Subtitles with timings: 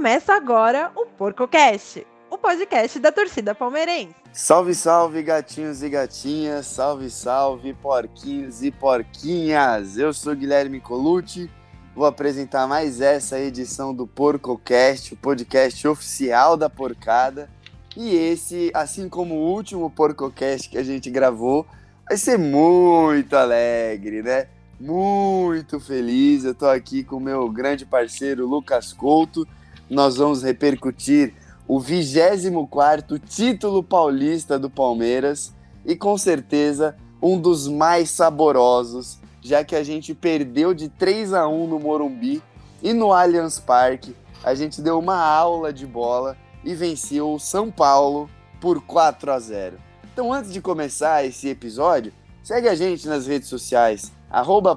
[0.00, 4.14] Começa agora o PorcoCast, o podcast da torcida palmeirense.
[4.32, 9.98] Salve, salve, gatinhos e gatinhas, salve, salve, porquinhos e porquinhas.
[9.98, 11.50] Eu sou Guilherme Colucci,
[11.94, 17.50] vou apresentar mais essa edição do PorcoCast, o podcast oficial da porcada.
[17.94, 21.66] E esse, assim como o último PorcoCast que a gente gravou,
[22.08, 24.48] vai ser muito alegre, né?
[24.80, 26.44] Muito feliz.
[26.44, 29.46] Eu tô aqui com o meu grande parceiro Lucas Couto.
[29.90, 31.34] Nós vamos repercutir
[31.66, 35.52] o 24 título paulista do Palmeiras
[35.84, 41.48] e com certeza um dos mais saborosos, já que a gente perdeu de 3 a
[41.48, 42.40] 1 no Morumbi
[42.80, 44.14] e no Allianz Parque.
[44.44, 48.30] A gente deu uma aula de bola e venceu o São Paulo
[48.60, 49.76] por 4 a 0.
[50.12, 52.12] Então, antes de começar esse episódio,
[52.44, 54.12] segue a gente nas redes sociais,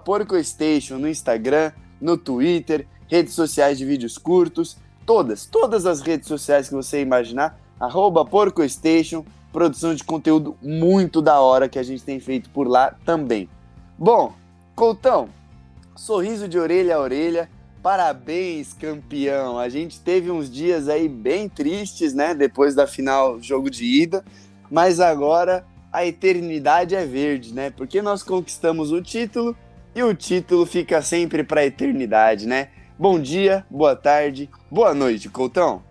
[0.03, 6.67] PorcoStation no Instagram, no Twitter, redes sociais de vídeos curtos, todas, todas as redes sociais
[6.67, 12.19] que você imaginar, arroba PorcoStation, produção de conteúdo muito da hora que a gente tem
[12.19, 13.47] feito por lá também.
[13.97, 14.33] Bom,
[14.75, 15.29] Coutão,
[15.95, 17.49] sorriso de orelha a orelha,
[17.83, 19.59] parabéns, campeão.
[19.59, 24.25] A gente teve uns dias aí bem tristes, né, depois da final jogo de ida,
[24.71, 27.69] mas agora a eternidade é verde, né?
[27.69, 29.55] Porque nós conquistamos o título
[29.93, 32.69] e o título fica sempre para a eternidade, né?
[32.97, 35.81] Bom dia, boa tarde, boa noite, Coutão.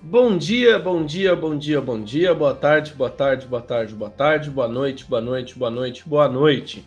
[0.00, 4.10] Bom dia, bom dia, bom dia, bom dia, boa tarde, boa tarde, boa tarde, boa
[4.10, 6.82] tarde, boa noite, boa noite, boa noite, boa noite.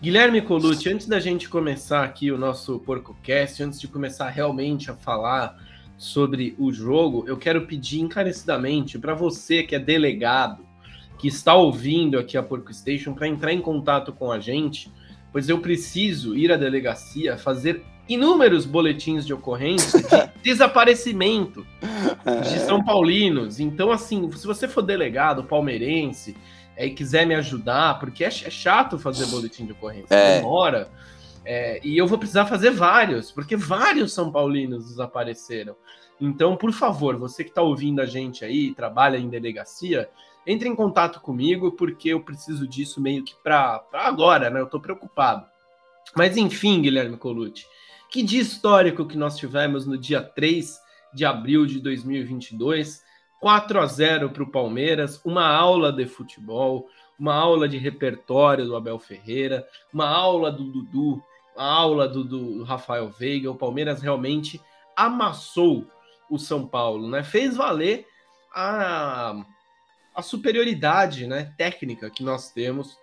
[0.00, 4.94] Guilherme Colucci, antes da gente começar aqui o nosso PorcoCast, antes de começar realmente a
[4.94, 5.58] falar
[5.98, 10.64] sobre o jogo, eu quero pedir encarecidamente para você que é delegado,
[11.18, 14.92] que está ouvindo aqui a Porco Station para entrar em contato com a gente,
[15.32, 21.66] pois eu preciso ir à delegacia fazer inúmeros boletins de ocorrência de desaparecimento
[22.42, 23.60] de São Paulinos.
[23.60, 26.36] Então, assim, se você for delegado palmeirense
[26.76, 30.38] é, e quiser me ajudar, porque é, é chato fazer boletim de ocorrência, é.
[30.38, 30.90] demora.
[31.44, 35.74] É, e eu vou precisar fazer vários, porque vários São Paulinos desapareceram.
[36.20, 40.08] Então, por favor, você que está ouvindo a gente aí, trabalha em delegacia,
[40.46, 44.60] entre em contato comigo, porque eu preciso disso meio que para agora, né?
[44.60, 45.46] Eu estou preocupado.
[46.16, 47.64] Mas enfim, Guilherme Colucci,
[48.12, 50.78] que dia histórico que nós tivemos no dia 3
[51.14, 53.02] de abril de 2022,
[53.40, 56.86] 4 a 0 para o Palmeiras, uma aula de futebol,
[57.18, 61.22] uma aula de repertório do Abel Ferreira, uma aula do Dudu,
[61.56, 63.50] uma aula do, do Rafael Veiga.
[63.50, 64.60] O Palmeiras realmente
[64.94, 65.86] amassou
[66.28, 67.22] o São Paulo, né?
[67.24, 68.06] Fez valer
[68.54, 69.42] a
[70.14, 72.98] a superioridade né, técnica que nós temos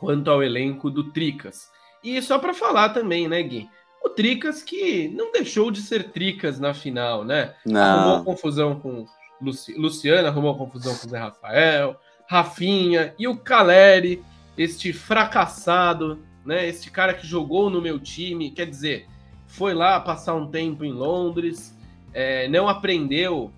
[0.00, 1.70] quanto ao elenco do Tricas.
[2.02, 3.70] E só para falar também, né, Gui?
[4.04, 7.54] O Tricas que não deixou de ser Tricas na final, né?
[7.64, 7.80] Não.
[7.80, 9.06] Arrumou confusão com
[9.40, 9.72] Luci...
[9.74, 11.98] Luciana, arrumou confusão com o Zé Rafael,
[12.28, 14.22] Rafinha e o Caleri,
[14.58, 16.68] este fracassado, né?
[16.68, 19.06] Este cara que jogou no meu time, quer dizer,
[19.46, 21.74] foi lá passar um tempo em Londres,
[22.12, 23.50] é, não aprendeu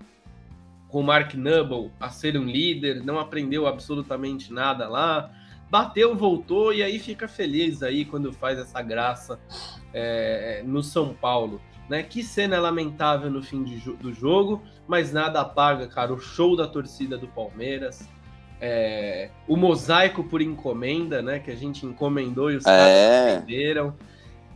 [0.87, 5.29] com o Mark Nubble a ser um líder, não aprendeu absolutamente nada lá,
[5.69, 9.37] bateu, voltou e aí fica feliz aí quando faz essa graça
[9.97, 11.61] é, no São Paulo.
[11.89, 12.03] Né?
[12.03, 16.67] Que cena lamentável no fim de, do jogo, mas nada apaga, cara, o show da
[16.67, 18.07] torcida do Palmeiras,
[18.59, 21.39] é, o mosaico por encomenda, né?
[21.39, 23.39] Que a gente encomendou e os caras é.
[23.39, 23.95] venderam.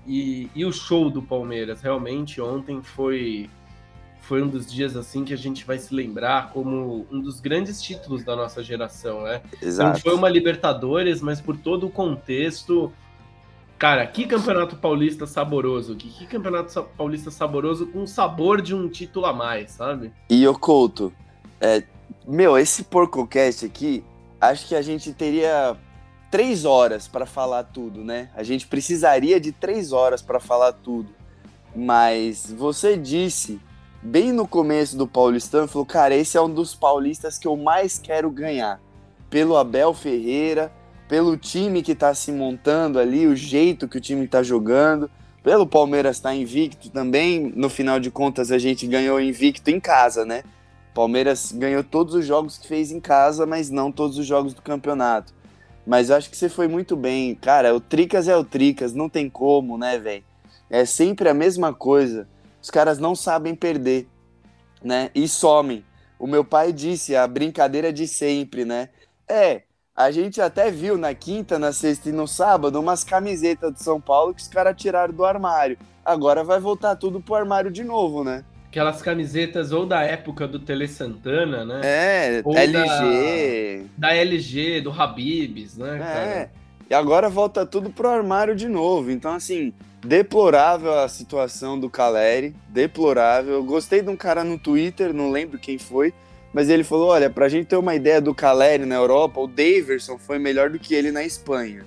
[0.06, 3.50] E, e o show do Palmeiras, realmente, ontem foi
[4.22, 7.82] foi um dos dias assim que a gente vai se lembrar como um dos grandes
[7.82, 9.42] títulos da nossa geração, né?
[9.62, 9.90] Exato.
[9.90, 12.94] Não foi uma Libertadores, mas por todo o contexto,
[13.82, 19.26] cara, que campeonato paulista saboroso, que, que campeonato paulista saboroso com sabor de um título
[19.26, 20.14] a mais, sabe?
[20.30, 21.12] E o Couto,
[21.60, 21.82] é,
[22.28, 24.04] meu, esse PorcoCast aqui,
[24.40, 25.76] acho que a gente teria
[26.30, 28.30] três horas para falar tudo, né?
[28.36, 31.10] A gente precisaria de três horas para falar tudo.
[31.76, 33.60] Mas você disse
[34.00, 37.98] bem no começo do Paulistão, falou: cara, esse é um dos paulistas que eu mais
[37.98, 38.80] quero ganhar.
[39.28, 40.72] Pelo Abel Ferreira,
[41.12, 45.12] pelo time que está se montando ali, o jeito que o time está jogando,
[45.44, 47.52] pelo Palmeiras estar tá invicto também.
[47.54, 50.42] No final de contas, a gente ganhou invicto em casa, né?
[50.94, 54.62] Palmeiras ganhou todos os jogos que fez em casa, mas não todos os jogos do
[54.62, 55.34] campeonato.
[55.86, 57.36] Mas acho que você foi muito bem.
[57.36, 60.24] Cara, o Tricas é o Tricas, não tem como, né, velho?
[60.70, 62.26] É sempre a mesma coisa.
[62.62, 64.08] Os caras não sabem perder,
[64.82, 65.12] né?
[65.14, 65.84] E somem.
[66.18, 68.88] O meu pai disse a brincadeira de sempre, né?
[69.28, 69.64] É,
[70.04, 74.00] a gente até viu na quinta, na sexta e no sábado umas camisetas de São
[74.00, 75.78] Paulo que os caras tiraram do armário.
[76.04, 78.44] Agora vai voltar tudo pro armário de novo, né?
[78.72, 81.82] aquelas camisetas ou da época do Tele Santana, né?
[81.84, 83.86] É, Ou LG.
[83.98, 86.00] Da LG, do Habibs, né, É.
[86.00, 86.52] cara?
[86.90, 89.12] E agora volta tudo pro armário de novo.
[89.12, 92.56] Então, assim, deplorável a situação do Caleri.
[92.70, 93.56] Deplorável.
[93.56, 96.14] Eu gostei de um cara no Twitter, não lembro quem foi,
[96.54, 100.18] mas ele falou: olha, pra gente ter uma ideia do Caleri na Europa, o Daverson
[100.18, 101.86] foi melhor do que ele na Espanha.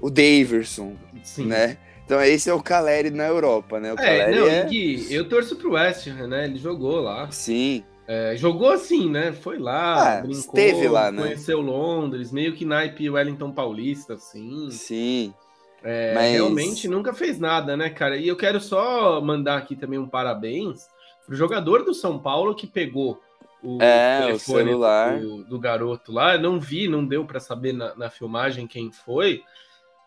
[0.00, 1.46] O Daverson, Sim.
[1.46, 1.78] né?
[2.04, 3.92] Então esse é o Caleri na Europa, né?
[3.92, 4.64] O É, Caleri não, é...
[4.64, 6.44] Gui, eu torço pro West né?
[6.44, 7.28] Ele jogou lá.
[7.30, 9.32] Sim, É, jogou assim, né?
[9.32, 11.22] Foi lá, Ah, brincou, esteve lá, né?
[11.22, 14.70] conheceu Londres, meio que naipe Wellington Paulista, assim.
[14.70, 15.34] sim.
[15.82, 18.16] É, Mas- Realmente nunca fez nada, né, cara?
[18.16, 20.86] E eu quero só mandar aqui também um parabéns
[21.26, 23.20] pro jogador do São Paulo que pegou
[23.66, 25.18] o É, o telefone celular.
[25.18, 26.34] Do, do garoto lá.
[26.34, 29.42] Eu não vi, não deu pra saber na, na filmagem quem foi.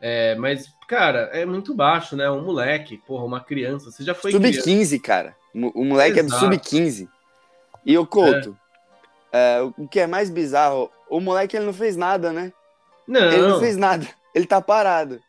[0.01, 2.29] É, mas, cara, é muito baixo, né?
[2.31, 3.91] Um moleque, porra, uma criança.
[3.91, 4.61] Você já foi criança.
[4.61, 5.35] Sub-15, cara.
[5.53, 6.47] O o moleque é Exato.
[6.47, 7.09] do Sub-15.
[7.85, 8.57] E o Couto,
[9.31, 12.53] é, o que é mais bizarro, o moleque ele não fez nada, né?
[13.07, 14.07] Não, Ele não fez nada.
[14.35, 15.19] Ele tá parado.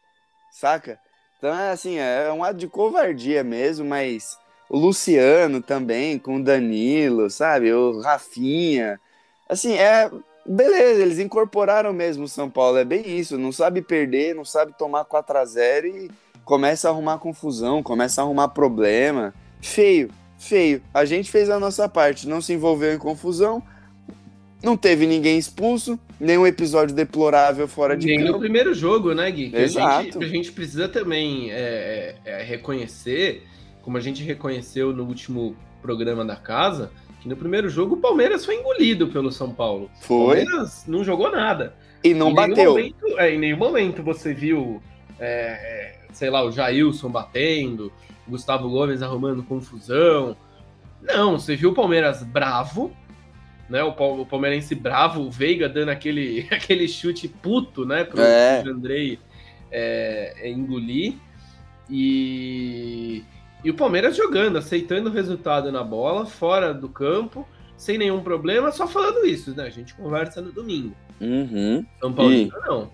[0.52, 0.98] Saca?
[1.38, 4.38] Então é assim, é um ato de covardia mesmo, mas
[4.70, 7.72] o Luciano também, com o Danilo, sabe?
[7.72, 9.00] O Rafinha.
[9.48, 10.08] Assim, é.
[10.46, 12.78] Beleza, eles incorporaram mesmo o São Paulo.
[12.78, 13.36] É bem isso.
[13.36, 16.10] Não sabe perder, não sabe tomar 4 a 0 e
[16.44, 19.34] começa a arrumar confusão, começa a arrumar problema.
[19.60, 20.08] Feio,
[20.38, 20.80] feio.
[20.94, 23.62] A gente fez a nossa parte, não se envolveu em confusão.
[24.62, 28.40] Não teve ninguém expulso, nenhum episódio deplorável fora de Nem no campo.
[28.40, 29.50] primeiro jogo, né, Gui?
[29.50, 30.02] Que A, Exato.
[30.04, 33.42] gente, a gente precisa também é, é, é, reconhecer,
[33.82, 36.90] como a gente reconheceu no último programa da casa,
[37.20, 39.90] que no primeiro jogo o Palmeiras foi engolido pelo São Paulo.
[40.00, 41.74] O Foi Palmeiras não jogou nada.
[42.02, 42.70] e não em bateu.
[42.72, 44.82] Momento, é, em nenhum momento você viu,
[45.18, 47.92] é, é, sei lá, o Jailson batendo,
[48.26, 50.36] o Gustavo Gomes arrumando confusão.
[51.02, 52.90] Não, você viu o Palmeiras bravo,
[53.68, 53.82] né?
[53.82, 58.04] O, o palmeirense bravo, o Veiga dando aquele, aquele chute puto, né?
[58.04, 58.62] Pro É.
[58.66, 59.18] Andrei
[59.70, 61.14] é, engolir.
[61.88, 63.24] E,
[63.64, 67.46] e o Palmeiras jogando, aceitando o resultado na bola, fora do campo,
[67.76, 69.64] sem nenhum problema, só falando isso, né?
[69.64, 70.94] A gente conversa no domingo.
[71.20, 71.84] Uhum.
[72.00, 72.90] São Paulino não.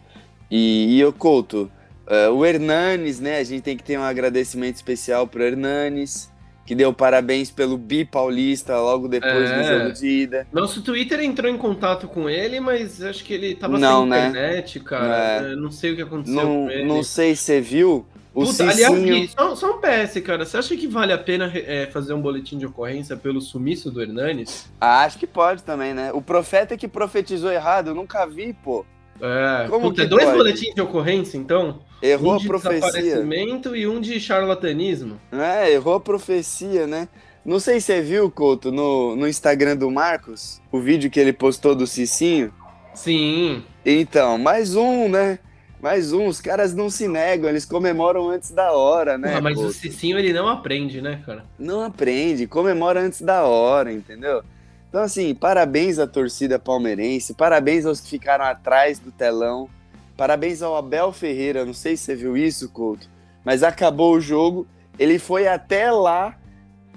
[0.51, 1.71] E, e o Couto,
[2.07, 3.39] é, o Hernanes, né?
[3.39, 6.33] A gente tem que ter um agradecimento especial pro Hernanes,
[6.65, 9.57] que deu parabéns pelo Bi Paulista logo depois É.
[9.63, 10.47] do jogo de ida.
[10.53, 14.29] Nosso Twitter entrou em contato com ele, mas acho que ele tava Não, sem né?
[14.29, 15.49] internet, cara.
[15.53, 15.55] É.
[15.57, 16.85] Não sei o que aconteceu Não, com ele.
[16.85, 18.05] não sei se você viu,
[18.37, 18.95] o Puta, aliás.
[19.03, 20.45] Gui, só, só um PS, cara.
[20.45, 24.03] Você acha que vale a pena é, fazer um boletim de ocorrência pelo sumiço do
[24.03, 24.71] Hernanes?
[24.79, 26.13] Ah, acho que pode também, né?
[26.13, 28.85] O profeta que profetizou errado, eu nunca vi, pô.
[29.19, 30.37] É, Como puta, que dois pode?
[30.37, 31.81] boletins de ocorrência, então?
[32.03, 32.79] Errou um a de profecia.
[32.79, 35.19] desaparecimento e um de charlatanismo.
[35.33, 37.09] É, errou a profecia, né?
[37.43, 41.33] Não sei se você viu, Couto, no, no Instagram do Marcos, o vídeo que ele
[41.33, 42.53] postou do Cicinho.
[42.93, 43.65] Sim.
[43.85, 45.39] Então, mais um, né?
[45.81, 46.27] Mais um.
[46.27, 49.41] Os caras não se negam, eles comemoram antes da hora, né?
[49.41, 49.75] Mas o Couto?
[49.75, 51.45] Cicinho, ele não aprende, né, cara?
[51.59, 54.43] Não aprende, comemora antes da hora, entendeu?
[54.89, 59.69] Então, assim, parabéns à torcida palmeirense, parabéns aos que ficaram atrás do telão,
[60.17, 63.09] parabéns ao Abel Ferreira, não sei se você viu isso, Couto,
[63.45, 64.67] mas acabou o jogo,
[64.99, 66.39] ele foi até lá,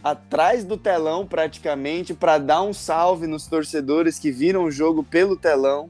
[0.01, 5.35] atrás do telão praticamente, para dar um salve nos torcedores que viram o jogo pelo
[5.35, 5.89] telão,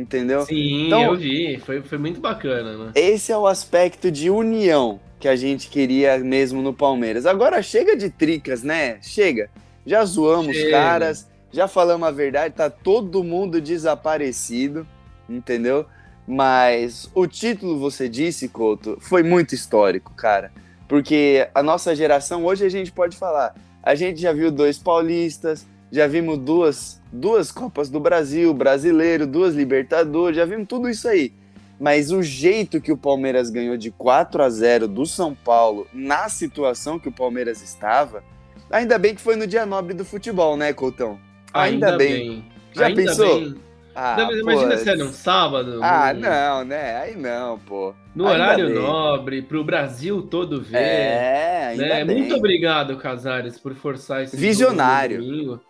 [0.00, 0.42] entendeu?
[0.42, 1.58] Sim, Então- eu vi.
[1.64, 2.92] Foi, foi muito bacana, né?
[2.94, 7.26] Esse é o aspecto de união que a gente queria mesmo no Palmeiras.
[7.26, 8.98] Agora chega de tricas, né?
[9.02, 9.50] Chega.
[9.84, 10.70] Já zoamos Chega.
[10.70, 14.86] caras, já falamos a verdade, tá todo mundo desaparecido,
[15.28, 15.86] entendeu?
[16.26, 20.52] Mas o título, você disse, Couto, foi muito histórico, cara.
[20.86, 25.66] Porque a nossa geração, hoje a gente pode falar, a gente já viu dois paulistas,
[25.90, 31.32] já vimos duas, duas Copas do Brasil, brasileiro, duas Libertadores, já vimos tudo isso aí.
[31.80, 36.28] Mas o jeito que o Palmeiras ganhou de 4 a 0 do São Paulo, na
[36.28, 38.22] situação que o Palmeiras estava,
[38.70, 41.18] ainda bem que foi no dia nobre do futebol, né, Coutão?
[41.54, 42.44] Ainda bem.
[42.72, 43.40] Já Ainda pensou?
[43.40, 43.54] bem.
[43.94, 45.80] Ah, Não, mas imagina pô, se era um sábado.
[45.82, 46.96] Ah, no, não, né?
[46.98, 47.94] Aí não, pô.
[48.14, 48.74] No Ainda horário bem.
[48.74, 50.76] nobre, pro Brasil todo ver.
[50.78, 52.04] É, ainda né?
[52.04, 52.18] bem.
[52.18, 55.20] Muito obrigado, Casares, por forçar esse Visionário.
[55.20, 55.60] domingo.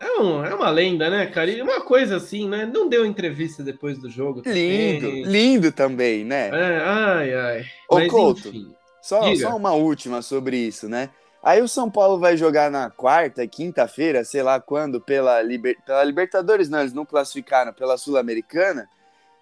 [0.00, 1.50] É, um, é uma lenda, né, cara?
[1.50, 2.64] E uma coisa assim, né?
[2.64, 4.42] Não deu entrevista depois do jogo.
[4.46, 5.24] Lindo, também.
[5.24, 6.48] lindo também, né?
[6.48, 7.66] É, ai, ai.
[7.86, 8.74] Ô, Mas Couto, enfim.
[9.02, 11.10] Só, só uma última sobre isso, né?
[11.42, 15.76] Aí o São Paulo vai jogar na quarta, quinta-feira, sei lá quando, pela, Liber...
[15.84, 18.88] pela Libertadores, não, eles não classificaram, pela Sul-Americana.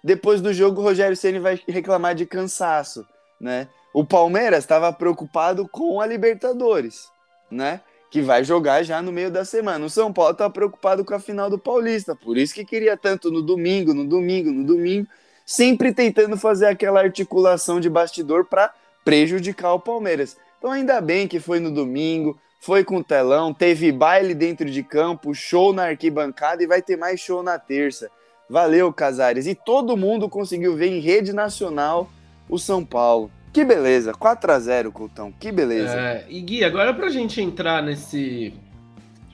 [0.01, 3.05] Depois do jogo, o Rogério Ceni vai reclamar de cansaço,
[3.39, 3.67] né?
[3.93, 7.09] O Palmeiras estava preocupado com a Libertadores,
[7.51, 7.81] né?
[8.09, 9.85] Que vai jogar já no meio da semana.
[9.85, 13.31] O São Paulo tá preocupado com a final do Paulista, por isso que queria tanto
[13.31, 15.07] no domingo, no domingo, no domingo,
[15.45, 18.73] sempre tentando fazer aquela articulação de bastidor para
[19.05, 20.37] prejudicar o Palmeiras.
[20.57, 25.33] Então ainda bem que foi no domingo, foi com telão, teve baile dentro de campo,
[25.33, 28.11] show na arquibancada e vai ter mais show na terça.
[28.49, 29.45] Valeu, Casares.
[29.45, 32.09] E todo mundo conseguiu ver em rede nacional
[32.49, 33.31] o São Paulo.
[33.51, 35.99] Que beleza, 4 a 0 Coutão, que beleza.
[35.99, 38.53] É, e Gui, agora pra gente entrar nesse,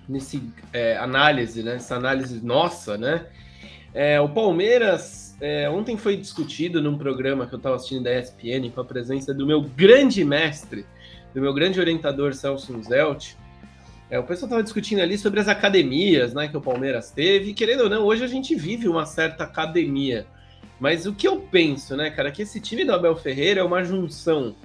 [0.07, 0.41] nesse
[0.71, 3.25] é, análise, né, essa análise nossa, né,
[3.93, 8.69] é, o Palmeiras é, ontem foi discutido num programa que eu estava assistindo da ESPN
[8.73, 10.85] com a presença do meu grande mestre,
[11.33, 13.35] do meu grande orientador Celso Zelt,
[14.09, 17.53] é, o pessoal estava discutindo ali sobre as academias né, que o Palmeiras teve, e
[17.53, 20.27] querendo ou não, hoje a gente vive uma certa academia.
[20.79, 23.83] Mas o que eu penso, né, cara, que esse time do Abel Ferreira é uma
[23.83, 24.55] junção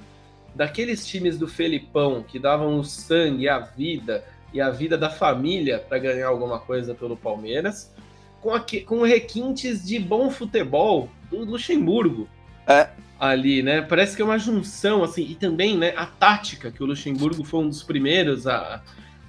[0.55, 5.79] daqueles times do Felipão que davam o sangue, a vida e a vida da família
[5.79, 7.93] para ganhar alguma coisa pelo Palmeiras,
[8.40, 12.29] com, aqui, com requintes de bom futebol do Luxemburgo.
[12.67, 12.88] É.
[13.19, 13.83] Ali, né?
[13.83, 17.61] Parece que é uma junção, assim, e também, né, a tática, que o Luxemburgo foi
[17.61, 18.83] um dos primeiros a,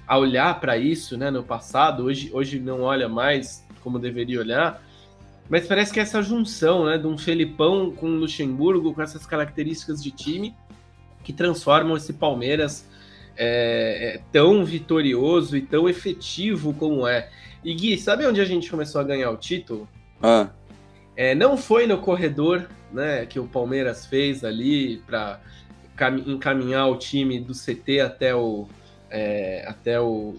[0.06, 4.82] a olhar para isso, né, no passado, hoje, hoje não olha mais como deveria olhar,
[5.48, 9.26] mas parece que é essa junção, né, de um Felipão com o Luxemburgo, com essas
[9.26, 10.54] características de time,
[11.22, 12.86] que transformam esse Palmeiras
[13.36, 17.30] é, é, tão vitorioso e tão efetivo como é.
[17.64, 19.88] E Gui, sabe onde a gente começou a ganhar o título?
[20.22, 20.48] Ah.
[21.16, 25.40] É, não foi no corredor né, que o Palmeiras fez ali para
[26.26, 28.66] encaminhar o time do CT até o,
[29.10, 30.34] é, até o,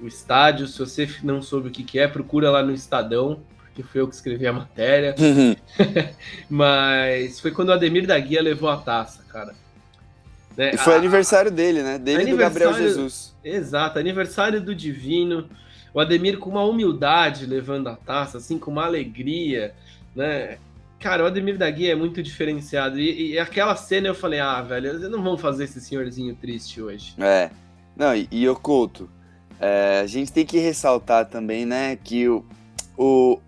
[0.00, 0.66] o, estádio.
[0.66, 3.40] Se você não soube o que, que é, procura lá no Estadão,
[3.78, 5.14] porque foi eu que escrevi a matéria.
[5.28, 5.54] Uhum.
[6.48, 9.54] Mas foi quando o Ademir da Guia levou a taça, cara.
[10.56, 10.72] Né?
[10.74, 11.98] E foi a, aniversário dele, né?
[11.98, 13.34] Dele e do Gabriel Jesus.
[13.44, 15.48] Exato, aniversário do Divino.
[15.92, 19.74] O Ademir com uma humildade levando a taça, assim, com uma alegria,
[20.16, 20.58] né?
[20.98, 22.98] Cara, o Ademir da Guia é muito diferenciado.
[22.98, 26.80] E, e aquela cena eu falei, ah, velho, eles não vão fazer esse senhorzinho triste
[26.80, 27.14] hoje.
[27.18, 27.50] É.
[27.94, 29.10] Não, e, e Oculto,
[29.60, 32.44] é, a gente tem que ressaltar também, né, que o,
[32.96, 33.40] o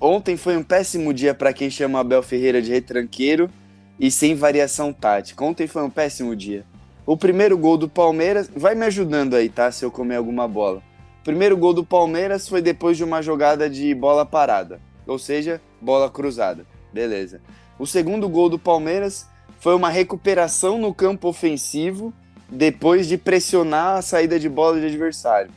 [0.00, 3.50] ontem foi um péssimo dia para quem chama Abel Ferreira de retranqueiro
[3.98, 5.44] e sem variação tática.
[5.44, 6.64] Ontem foi um péssimo dia.
[7.04, 9.70] O primeiro gol do Palmeiras, vai me ajudando aí, tá?
[9.70, 10.82] Se eu comer alguma bola.
[11.20, 15.60] O primeiro gol do Palmeiras foi depois de uma jogada de bola parada, ou seja,
[15.80, 16.66] bola cruzada.
[16.92, 17.40] Beleza.
[17.78, 19.26] O segundo gol do Palmeiras
[19.60, 22.12] foi uma recuperação no campo ofensivo
[22.48, 25.50] depois de pressionar a saída de bola de adversário.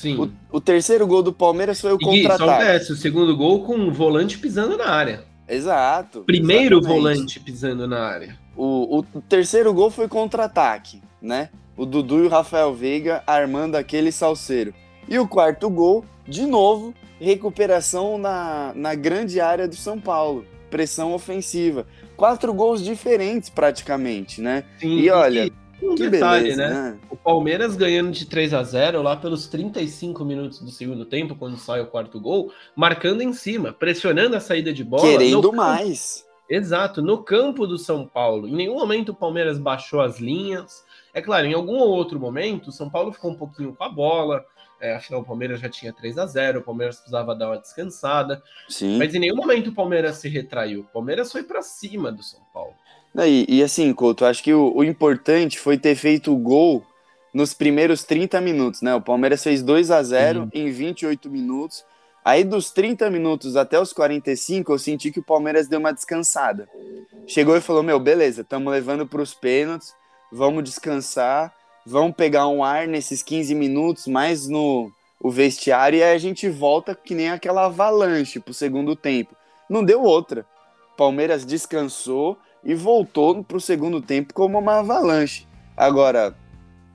[0.00, 0.16] Sim.
[0.50, 2.86] O, o terceiro gol do Palmeiras foi o contra-ataque.
[2.86, 5.24] Só o segundo gol com o volante pisando na área.
[5.46, 6.22] Exato.
[6.22, 7.02] Primeiro exatamente.
[7.02, 8.38] volante pisando na área.
[8.56, 11.50] O, o terceiro gol foi contra-ataque, né?
[11.76, 14.72] O Dudu e o Rafael Veiga armando aquele salseiro.
[15.08, 20.46] E o quarto gol, de novo, recuperação na, na grande área do São Paulo.
[20.70, 21.86] Pressão ofensiva.
[22.16, 24.64] Quatro gols diferentes, praticamente, né?
[24.78, 26.90] Sim, e olha, e um que detalhe, beleza, né?
[26.92, 26.98] né?
[27.10, 31.56] O Palmeiras ganhando de 3 a 0 lá pelos 35 minutos do segundo tempo, quando
[31.56, 35.02] sai o quarto gol, marcando em cima, pressionando a saída de bola.
[35.02, 36.24] Querendo mais.
[36.48, 38.48] Exato, no campo do São Paulo.
[38.48, 40.84] Em nenhum momento o Palmeiras baixou as linhas.
[41.14, 44.44] É claro, em algum outro momento, o São Paulo ficou um pouquinho com a bola.
[44.80, 48.42] É, afinal, o Palmeiras já tinha 3 a 0 o Palmeiras precisava dar uma descansada.
[48.68, 48.98] Sim.
[48.98, 50.80] Mas em nenhum momento o Palmeiras se retraiu.
[50.80, 52.74] O Palmeiras foi para cima do São Paulo.
[53.26, 56.84] E, e assim, Couto, acho que o, o, importante foi ter feito o gol
[57.34, 58.94] nos primeiros 30 minutos, né?
[58.94, 60.48] O Palmeiras fez 2 a 0 uhum.
[60.52, 61.84] em 28 minutos.
[62.24, 66.68] Aí dos 30 minutos até os 45, eu senti que o Palmeiras deu uma descansada.
[67.26, 69.94] Chegou e falou: Meu, beleza, estamos levando para os pênaltis,
[70.30, 71.52] vamos descansar,
[71.86, 74.90] vamos pegar um ar nesses 15 minutos, mais no
[75.22, 79.36] o vestiário, e aí a gente volta que nem aquela avalanche pro segundo tempo.
[79.68, 80.46] Não deu outra.
[80.96, 85.46] Palmeiras descansou e voltou para o segundo tempo como uma avalanche.
[85.76, 86.34] Agora,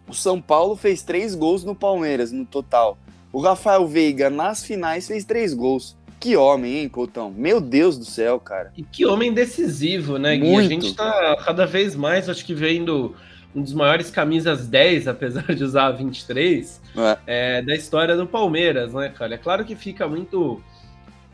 [0.07, 2.98] o São Paulo fez três gols no Palmeiras no total.
[3.34, 5.98] O Rafael Veiga nas finais fez três gols.
[6.19, 7.31] Que homem, hein, Coutão?
[7.36, 8.72] Meu Deus do céu, cara.
[8.77, 10.50] E que homem decisivo, né, Gui?
[10.50, 10.67] Muito.
[10.67, 13.15] A gente tá cada vez mais, acho que vendo
[13.53, 17.17] um dos maiores camisas 10, apesar de usar 23, é.
[17.27, 19.36] É, da história do Palmeiras, né, cara?
[19.36, 20.62] É claro que fica muito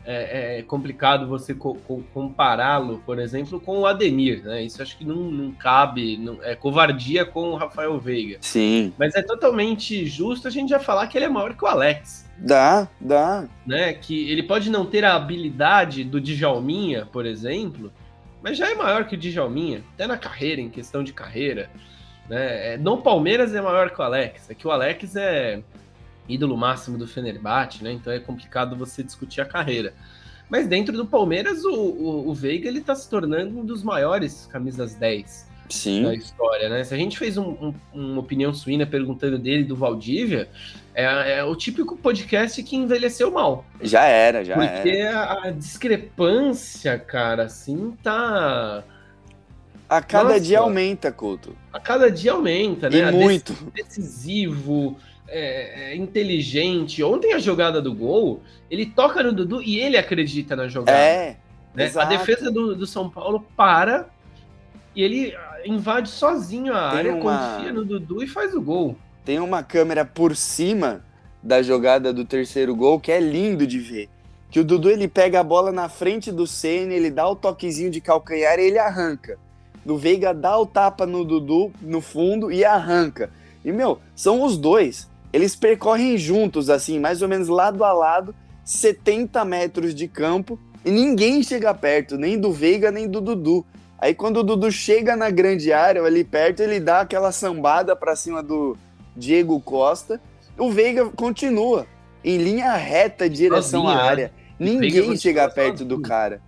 [0.04, 1.76] é, é complicado você co
[2.12, 4.62] compará-lo, por exemplo, com o Ademir, né?
[4.62, 8.38] Isso acho que não, não cabe, não, é covardia com o Rafael Veiga.
[8.40, 8.92] Sim.
[8.98, 12.28] Mas é totalmente justo a gente já falar que ele é maior que o Alex.
[12.38, 13.48] Dá, dá.
[13.66, 13.92] Né?
[13.92, 17.92] Que ele pode não ter a habilidade do Djalminha, por exemplo,
[18.42, 21.70] mas já é maior que o Djalminha, até na carreira, em questão de carreira.
[22.28, 22.74] Né?
[22.74, 24.50] É, no Palmeiras é maior que o Alex.
[24.50, 25.62] É que o Alex é
[26.32, 27.92] ídolo máximo do Fenerbahçe, né?
[27.92, 29.94] Então é complicado você discutir a carreira.
[30.48, 34.46] Mas dentro do Palmeiras, o, o, o Veiga ele tá se tornando um dos maiores
[34.52, 36.02] camisas 10 Sim.
[36.02, 36.84] da história, né?
[36.84, 40.48] Se a gente fez um, um, uma opinião suína perguntando dele do Valdívia,
[40.94, 43.64] é, é, o típico podcast que envelheceu mal.
[43.80, 45.20] Já era, já porque era.
[45.20, 48.84] a, a discrepância, cara, assim, tá.
[49.88, 50.40] A cada Nossa.
[50.40, 51.56] dia aumenta, Couto.
[51.72, 52.96] A cada dia aumenta, né?
[52.98, 53.52] E A muito.
[53.74, 54.98] decisivo,
[55.32, 57.02] é, é, inteligente.
[57.02, 60.96] Ontem a jogada do gol, ele toca no Dudu e ele acredita na jogada.
[60.98, 61.36] É.
[61.74, 61.90] né?
[61.96, 64.08] A defesa do, do São Paulo para
[64.94, 65.34] e ele
[65.64, 68.96] invade sozinho a Tem área, uma- confia no Dudu e faz o gol.
[69.24, 71.02] Tem uma câmera por cima
[71.42, 74.08] da jogada do terceiro gol que é lindo de ver.
[74.50, 77.90] Que o Dudu ele pega a bola na frente do Senna, ele dá o toquezinho
[77.90, 79.38] de calcanhar e ele arranca.
[79.84, 83.30] O Veiga dá o tapa no Dudu no fundo e arranca.
[83.64, 85.08] E meu, são os dois.
[85.32, 88.34] Eles percorrem juntos assim, mais ou menos lado a lado,
[88.64, 93.64] 70 metros de campo e ninguém chega perto, nem do Veiga nem do Dudu.
[93.98, 98.16] Aí quando o Dudu chega na grande área, ali perto, ele dá aquela sambada pra
[98.16, 98.76] cima do
[99.16, 100.20] Diego Costa.
[100.58, 101.86] O Veiga continua
[102.24, 104.10] em linha reta, direção Sozinho, à né?
[104.10, 104.32] área.
[104.58, 105.88] Ninguém chega perto sozinho.
[105.88, 106.40] do cara.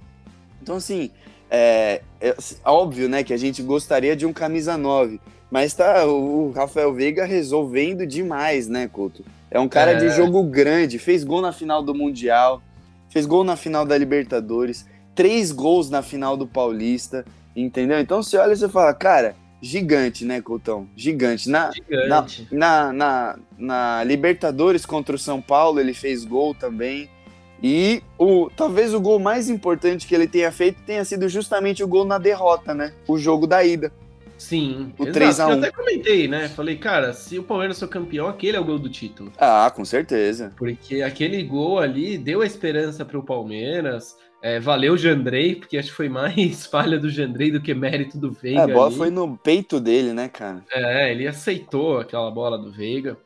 [0.60, 1.10] Então, assim,
[1.50, 5.20] é, é óbvio, né, que a gente gostaria de um camisa 9.
[5.50, 9.24] Mas tá, o Rafael Veiga resolvendo demais, né, Couto?
[9.50, 9.94] É um cara É.
[9.96, 12.60] de jogo grande, fez gol na final do Mundial,
[13.08, 14.84] fez gol na final da Libertadores,
[15.14, 17.24] três gols na final do Paulista,
[17.54, 18.00] entendeu?
[18.00, 20.88] Então você olha e você fala, cara, gigante, né, Coutão?
[20.96, 21.48] Gigante.
[21.48, 22.48] Na, Gigante.
[22.50, 27.08] na, na, na Libertadores contra o São Paulo, ele fez gol também.
[27.62, 31.88] E o, talvez o gol mais importante que ele tenha feito tenha sido justamente o
[31.88, 32.92] gol na derrota, né?
[33.06, 33.92] O jogo da ida.
[34.36, 34.92] Sim.
[34.98, 35.12] O exato.
[35.12, 35.50] 3 a 1.
[35.50, 36.48] Eu até comentei, né?
[36.48, 39.32] Falei, cara, se o Palmeiras for campeão, aquele é o gol do título.
[39.38, 40.52] Ah, com certeza.
[40.56, 44.16] Porque aquele gol ali deu a esperança para o Palmeiras.
[44.42, 48.18] É, valeu o Jandrei, porque acho que foi mais falha do Jandrei do que mérito
[48.18, 48.60] do Veiga.
[48.60, 48.96] É, a bola ali.
[48.96, 50.62] foi no peito dele, né, cara?
[50.70, 53.16] É, ele aceitou aquela bola do Veiga.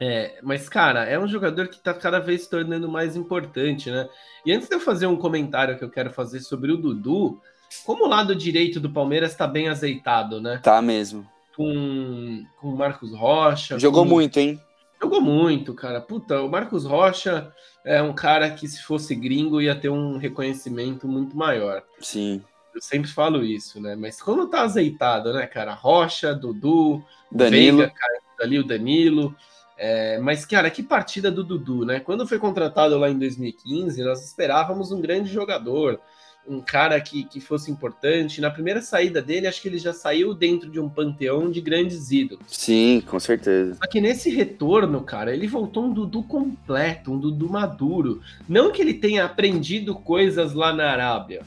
[0.00, 4.08] É, mas, cara, é um jogador que tá cada vez se tornando mais importante, né?
[4.46, 7.40] E antes de eu fazer um comentário que eu quero fazer sobre o Dudu,
[7.84, 10.60] como o lado direito do Palmeiras tá bem azeitado, né?
[10.62, 11.26] Tá mesmo.
[11.56, 13.78] Com o Marcos Rocha.
[13.78, 14.60] Jogou com- muito, hein?
[15.00, 16.00] Jogou muito, cara.
[16.00, 17.52] Puta, o Marcos Rocha
[17.84, 21.82] é um cara que, se fosse gringo, ia ter um reconhecimento muito maior.
[22.00, 22.42] Sim.
[22.74, 23.96] Eu sempre falo isso, né?
[23.96, 25.72] Mas como tá azeitado, né, cara?
[25.74, 27.78] Rocha, Dudu, Danilo.
[27.78, 29.34] Veiga, cara, ali o Danilo.
[29.76, 32.00] É, mas, cara, que partida do Dudu, né?
[32.00, 36.00] Quando foi contratado lá em 2015, nós esperávamos um grande jogador,
[36.48, 38.40] um cara que, que fosse importante.
[38.40, 42.10] Na primeira saída dele, acho que ele já saiu dentro de um panteão de grandes
[42.10, 42.44] ídolos.
[42.46, 43.74] Sim, com certeza.
[43.74, 48.22] Só que nesse retorno, cara, ele voltou um Dudu completo, um Dudu maduro.
[48.48, 51.42] Não que ele tenha aprendido coisas lá na Arábia.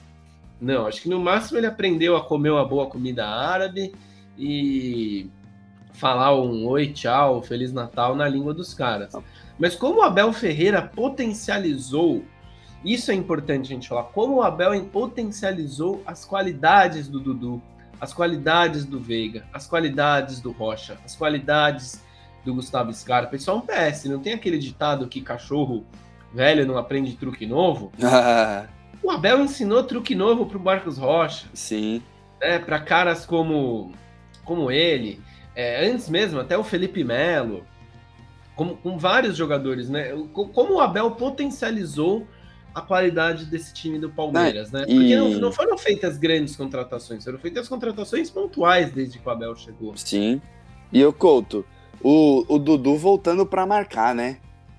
[0.62, 3.92] Não, acho que no máximo ele aprendeu a comer uma boa comida árabe
[4.38, 5.28] e
[5.94, 9.14] falar um oi, tchau, feliz Natal na língua dos caras.
[9.58, 12.24] Mas como o Abel Ferreira potencializou,
[12.84, 17.62] isso é importante a gente falar, como o Abel potencializou as qualidades do Dudu,
[18.00, 22.04] as qualidades do Veiga, as qualidades do Rocha, as qualidades
[22.44, 23.36] do Gustavo Scarpa.
[23.36, 25.86] Isso é um PS, não tem aquele ditado que cachorro
[26.34, 27.92] velho não aprende truque novo?
[29.04, 32.04] O Abel ensinou truque novo pro Marcos Rocha, Sim.
[32.40, 33.92] né, para caras como,
[34.46, 35.20] como ele,
[35.56, 37.66] é, antes mesmo, até o Felipe Melo,
[38.56, 40.12] como, com vários jogadores, né?
[40.34, 42.28] Co- Como o Abel potencializou
[42.74, 44.86] a qualidade desse time do Palmeiras, né?
[44.88, 49.32] e- Porque não, não foram feitas grandes contratações, foram feitas contratações pontuais desde que o
[49.32, 49.94] Abel chegou.
[49.98, 50.42] Sim.
[50.92, 51.66] E o Couto,
[52.02, 54.38] o, o Dudu voltando pra marcar, né?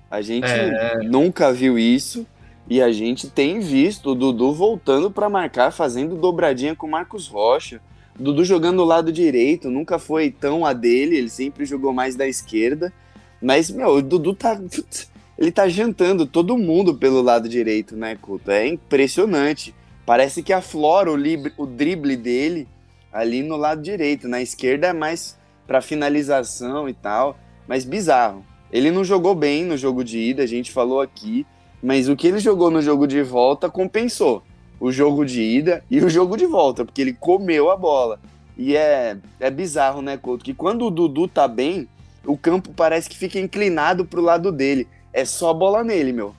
[0.09, 0.99] A gente É.
[1.03, 2.25] nunca viu isso
[2.69, 7.27] e a gente tem visto o Dudu voltando pra marcar, fazendo dobradinha com o Marcos
[7.27, 7.81] Rocha.
[8.19, 12.15] O Dudu jogando do lado direito, nunca foi tão a dele, ele sempre jogou mais
[12.15, 12.93] da esquerda.
[13.41, 14.55] Mas, meu, o Dudu tá.
[14.57, 18.51] putz, Ele tá jantando todo mundo pelo lado direito, né, Couto?
[18.51, 19.73] É impressionante.
[20.05, 22.67] Parece que aflora o, libre- o drible dele
[23.11, 24.27] ali no lado direito.
[24.27, 27.37] Na esquerda é mais pra finalização e tal.
[27.67, 28.45] Mas bizarro.
[28.71, 31.45] Ele não jogou bem no jogo de ida, a gente falou aqui.
[31.81, 34.43] Mas o que ele jogou no jogo de volta compensou.
[34.79, 38.19] O jogo de ida e o jogo de volta, porque ele comeu a bola.
[38.57, 40.43] E é, é bizarro, né, Couto?
[40.43, 41.87] Que quando o Dudu tá bem,
[42.25, 44.87] o campo parece que fica inclinado pro lado dele.
[45.13, 46.35] É só bola nele, meu.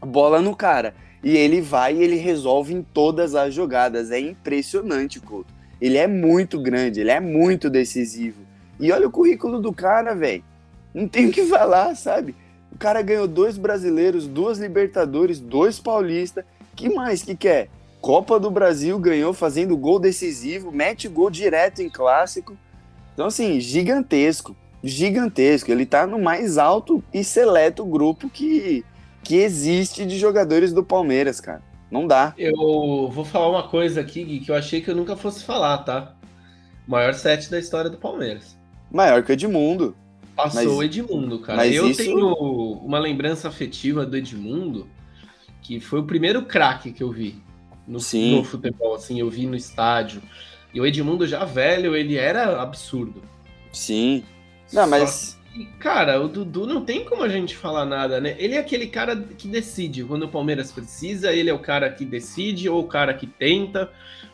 [0.00, 0.94] Bola no cara.
[1.24, 4.10] E ele vai e ele resolve em todas as jogadas.
[4.10, 5.52] É impressionante, Couto.
[5.80, 8.42] Ele é muito grande, ele é muito decisivo.
[8.78, 10.44] E olha o currículo do cara, velho.
[10.92, 12.34] Não tem o que falar, sabe?
[12.70, 16.44] O cara ganhou dois brasileiros, duas Libertadores, dois paulistas.
[16.76, 17.68] Que mais que quer?
[18.00, 22.56] Copa do Brasil ganhou fazendo gol decisivo, mete gol direto em clássico.
[23.14, 24.56] Então, assim, gigantesco.
[24.82, 25.70] Gigantesco.
[25.70, 28.84] Ele tá no mais alto e seleto grupo que,
[29.22, 31.62] que existe de jogadores do Palmeiras, cara.
[31.90, 32.32] Não dá.
[32.38, 35.78] Eu vou falar uma coisa aqui, Gui, que eu achei que eu nunca fosse falar,
[35.78, 36.14] tá?
[36.86, 38.56] Maior set da história do Palmeiras.
[38.90, 39.94] Maior que o Edmundo.
[40.34, 41.66] Passou o Edmundo, cara.
[41.66, 44.88] eu isso- tenho uma lembrança afetiva do Edmundo,
[45.60, 47.36] que foi o primeiro craque que eu vi
[47.86, 50.22] no, no futebol, assim, eu vi no estádio.
[50.72, 53.22] E o Edmundo já velho, ele era absurdo.
[53.72, 54.24] Sim.
[54.72, 55.38] Não, mas.
[55.52, 58.34] Que, cara, o Dudu não tem como a gente falar nada, né?
[58.38, 60.02] Ele é aquele cara que decide.
[60.02, 63.90] Quando o Palmeiras precisa, ele é o cara que decide, ou o cara que tenta,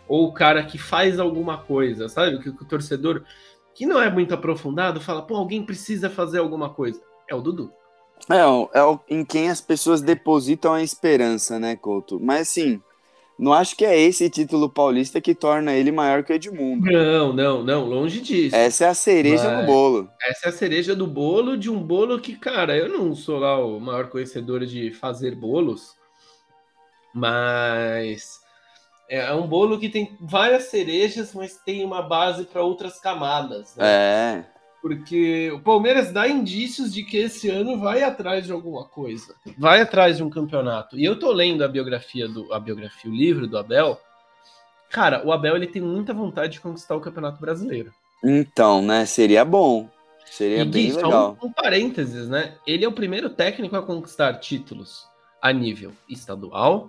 [0.07, 2.38] ou o cara que faz alguma coisa, sabe?
[2.38, 3.24] Que, que o torcedor,
[3.74, 7.01] que não é muito aprofundado, fala, pô, alguém precisa fazer alguma coisa.
[7.29, 7.72] É o Dudu.
[8.31, 12.18] É, o- é o- em quem as pessoas depositam a esperança, né, Couto?
[12.20, 12.81] Mas assim,
[13.38, 16.90] não acho que é esse título paulista que torna ele maior que o Edmundo.
[16.90, 18.57] Não, não, não, longe disso.
[18.57, 20.11] Essa é a cereja Mas- no bolo.
[20.22, 23.57] Essa é a cereja do bolo de um bolo que, cara, eu não sou lá
[23.64, 25.94] o maior conhecedor de fazer bolos,
[27.14, 28.40] mas
[29.09, 33.87] é um bolo que tem várias cerejas, mas tem uma base para outras camadas, né?
[33.87, 34.58] É.
[34.81, 39.81] Porque o Palmeiras dá indícios de que esse ano vai atrás de alguma coisa, vai
[39.81, 40.97] atrás de um campeonato.
[40.97, 43.99] E eu tô lendo a biografia do a biografia, o livro do Abel.
[44.88, 47.93] Cara, o Abel ele tem muita vontade de conquistar o Campeonato Brasileiro.
[48.25, 49.05] Então, né?
[49.05, 49.88] Seria bom.
[50.25, 51.38] Seria E bem Gui, só legal.
[51.43, 52.55] um, um parênteses, né?
[52.67, 55.07] Ele é o primeiro técnico a conquistar títulos
[55.43, 56.88] a nível estadual,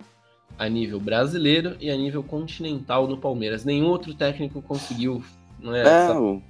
[0.57, 3.65] a nível brasileiro e a nível continental no Palmeiras.
[3.65, 5.23] Nenhum outro técnico conseguiu
[5.59, 6.41] né, É, essa o,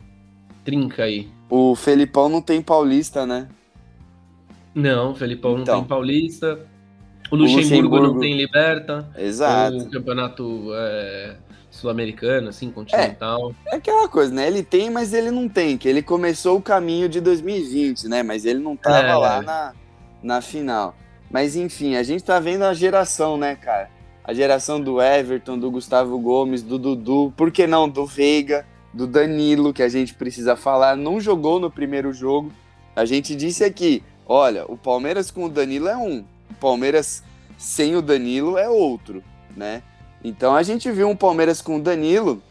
[0.70, 1.28] trinca aí.
[1.50, 3.48] o Felipão não tem paulista, né?
[4.76, 5.80] Não, o Felipão não Então.
[5.80, 6.60] tem Paulista.
[7.32, 9.10] O Luxemburgo, Luxemburgo- não tem Liberta.
[9.18, 9.78] Exato.
[9.78, 11.36] O campeonato é,
[11.72, 13.54] sul-americano, assim, continental.
[13.68, 14.48] É aquela coisa, né?
[14.48, 15.78] Ele tem, mas ele não tem.
[15.78, 18.22] Que ele começou o caminho de 2020, né?
[18.24, 19.16] Mas ele não tava É.
[19.16, 19.74] lá na,
[20.22, 20.96] na final.
[21.32, 23.90] Mas enfim, a gente tá vendo a geração, né, cara?
[24.24, 29.06] A geração do Everton, do Gustavo Gomes, do Dudu, por que não do Veiga, do
[29.06, 32.52] Danilo, que a gente precisa falar, não jogou no primeiro jogo.
[32.96, 37.24] A gente disse aqui, olha, o Palmeiras com o Danilo é um, o Palmeiras
[37.58, 39.24] sem o Danilo é outro,
[39.56, 39.84] né?
[40.24, 42.42] Então a gente viu um Palmeiras com o Danilo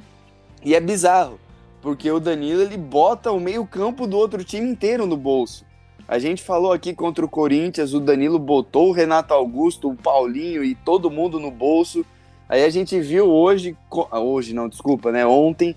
[0.65, 1.39] e é bizarro,
[1.83, 5.67] porque o Danilo ele bota o meio-campo do outro time inteiro no bolso.
[6.07, 10.65] A gente falou aqui contra o Corinthians, o Danilo botou o Renato Augusto, o Paulinho
[10.65, 12.05] e todo mundo no bolso.
[12.49, 13.77] Aí a gente viu hoje,
[14.11, 15.27] ah, hoje não, desculpa, né?
[15.27, 15.77] Ontem,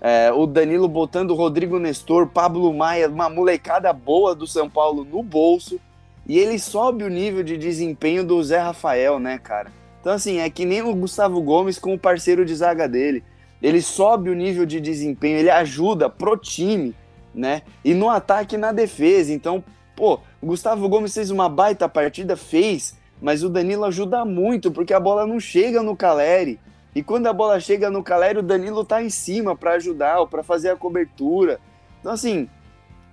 [0.00, 5.04] é, o Danilo botando o Rodrigo Nestor, Pablo Maia, uma molecada boa do São Paulo
[5.04, 5.80] no bolso.
[6.28, 9.70] E ele sobe o nível de desempenho do Zé Rafael, né, cara?
[10.00, 13.24] Então, assim, é que nem o Gustavo Gomes com o parceiro de zaga dele.
[13.62, 16.94] Ele sobe o nível de desempenho, ele ajuda pro time,
[17.34, 17.62] né?
[17.84, 19.32] E no ataque e na defesa.
[19.32, 24.70] Então, pô, o Gustavo Gomes fez uma baita partida, fez, mas o Danilo ajuda muito,
[24.70, 26.60] porque a bola não chega no Caleri.
[26.96, 30.26] E quando a bola chega no Caleri, o Danilo tá em cima para ajudar ou
[30.26, 31.60] para fazer a cobertura.
[32.00, 32.48] Então, assim,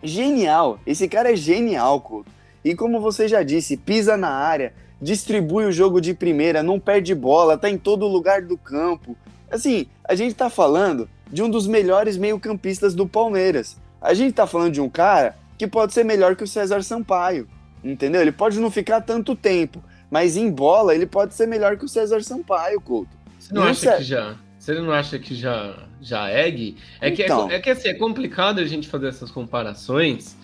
[0.01, 0.79] genial.
[0.87, 2.31] Esse cara é genial, Couto.
[2.63, 7.13] E como você já disse, pisa na área, distribui o jogo de primeira, não perde
[7.13, 9.17] bola, tá em todo lugar do campo.
[9.51, 13.75] Assim, a gente tá falando de um dos melhores meio-campistas do Palmeiras.
[14.01, 17.49] A gente tá falando de um cara que pode ser melhor que o César Sampaio,
[17.83, 18.21] entendeu?
[18.21, 21.89] Ele pode não ficar tanto tempo, mas em bola ele pode ser melhor que o
[21.89, 23.22] César Sampaio, Couto.
[23.43, 23.97] Você não acha sei.
[23.97, 24.35] que já.
[24.57, 26.77] Você não acha que já, já é, Gui?
[27.01, 27.51] É que, é, Então.
[27.51, 30.37] é que assim, é complicado a gente fazer essas comparações,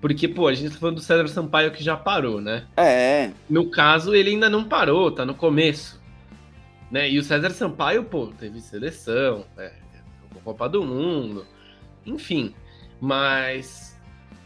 [0.00, 2.64] porque, pô, a gente tá falando do César Sampaio que já parou, né?
[2.76, 6.00] É, No caso, ele ainda não parou, tá no começo.
[6.90, 7.10] Né?
[7.10, 9.70] E o César Sampaio, pô, teve seleção, é,
[10.22, 11.44] jogou Copa do Mundo,
[12.06, 12.54] enfim.
[12.98, 13.94] Mas,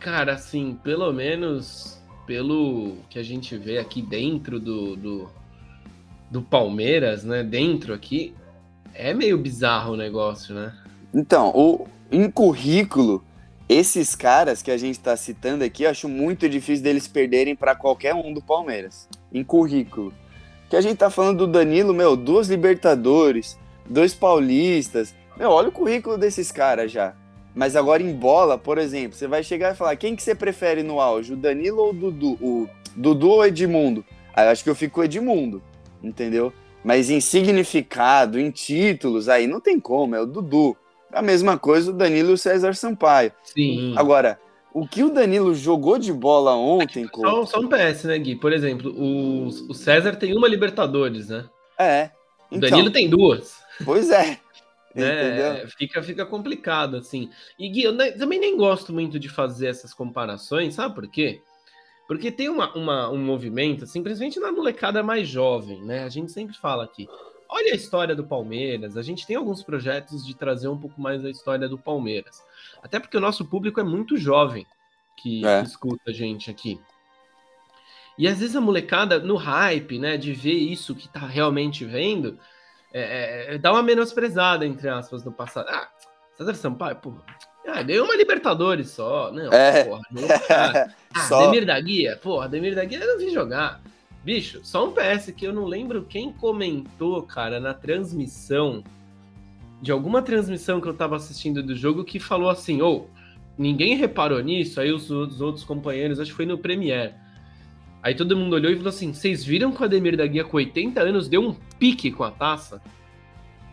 [0.00, 5.30] cara, assim, pelo menos pelo que a gente vê aqui dentro do, do,
[6.32, 7.42] do Palmeiras, né?
[7.42, 8.34] Dentro aqui,
[8.94, 10.72] é meio bizarro o negócio, né?
[11.14, 13.22] Então, o, em currículo,
[13.68, 17.74] esses caras que a gente está citando aqui, eu acho muito difícil deles perderem para
[17.74, 19.06] qualquer um do Palmeiras.
[19.30, 20.12] Em currículo.
[20.70, 25.14] Que a gente tá falando do Danilo, meu, duas Libertadores, dois Paulistas.
[25.36, 27.14] Meu, olha o currículo desses caras já.
[27.54, 30.82] Mas agora em bola, por exemplo, você vai chegar e falar: quem que você prefere
[30.82, 32.32] no auge, o Danilo ou o Dudu?
[32.40, 34.02] O Dudu ou Edmundo?
[34.34, 35.62] Aí eu acho que eu fico com o Edmundo,
[36.02, 36.52] entendeu?
[36.84, 40.76] Mas em significado, em títulos, aí não tem como, é o Dudu.
[41.12, 43.32] A mesma coisa o Danilo e o César Sampaio.
[43.44, 43.94] Sim.
[43.96, 44.40] Agora,
[44.72, 48.34] o que o Danilo jogou de bola ontem, Só, só um PS, né, Gui?
[48.36, 51.44] Por exemplo, o, o César tem uma Libertadores, né?
[51.78, 52.10] é.
[52.50, 53.60] O Então, Danilo tem duas.
[53.84, 54.38] pois é.
[54.94, 55.30] né?
[55.54, 55.68] Entendeu?
[55.78, 57.30] Fica, fica complicado, assim.
[57.58, 61.40] E Gui, eu ne- também nem gosto muito de fazer essas comparações, sabe por quê?
[62.08, 66.04] Porque tem uma, uma- um movimento, assim, principalmente na molecada mais jovem, né?
[66.04, 67.08] A gente sempre fala aqui.
[67.48, 68.96] Olha a história do Palmeiras.
[68.96, 72.42] A gente tem alguns projetos de trazer um pouco mais a história do Palmeiras.
[72.82, 74.66] Até porque o nosso público é muito jovem
[75.16, 75.60] que, É.
[75.60, 76.80] que escuta a gente aqui.
[78.18, 82.38] E às vezes a molecada, no hype, né, de ver isso que tá realmente vendo,
[82.92, 85.66] é, é, dá uma menosprezada, entre aspas, no passado.
[85.70, 85.88] Ah,
[86.36, 87.14] César Sampaio, pô,
[87.66, 89.30] ah, ganhou uma Libertadores só.
[89.32, 89.84] Não, É.
[89.84, 90.94] porra, não, cara.
[91.14, 93.80] Ah, Só- Demir da Guia, porra, Demir da Guia eu não vi jogar.
[94.24, 98.84] Bicho, só um PS que eu não lembro quem comentou, cara, na transmissão,
[99.80, 103.06] de alguma transmissão que eu tava assistindo do jogo, que falou assim, ô,
[103.58, 107.14] ninguém reparou nisso, aí os, os outros companheiros, acho que foi no Premiere.
[108.00, 110.56] Aí todo mundo olhou e falou assim, vocês viram que o Ademir da Guia com
[110.56, 112.80] 80 anos deu um pique com a taça?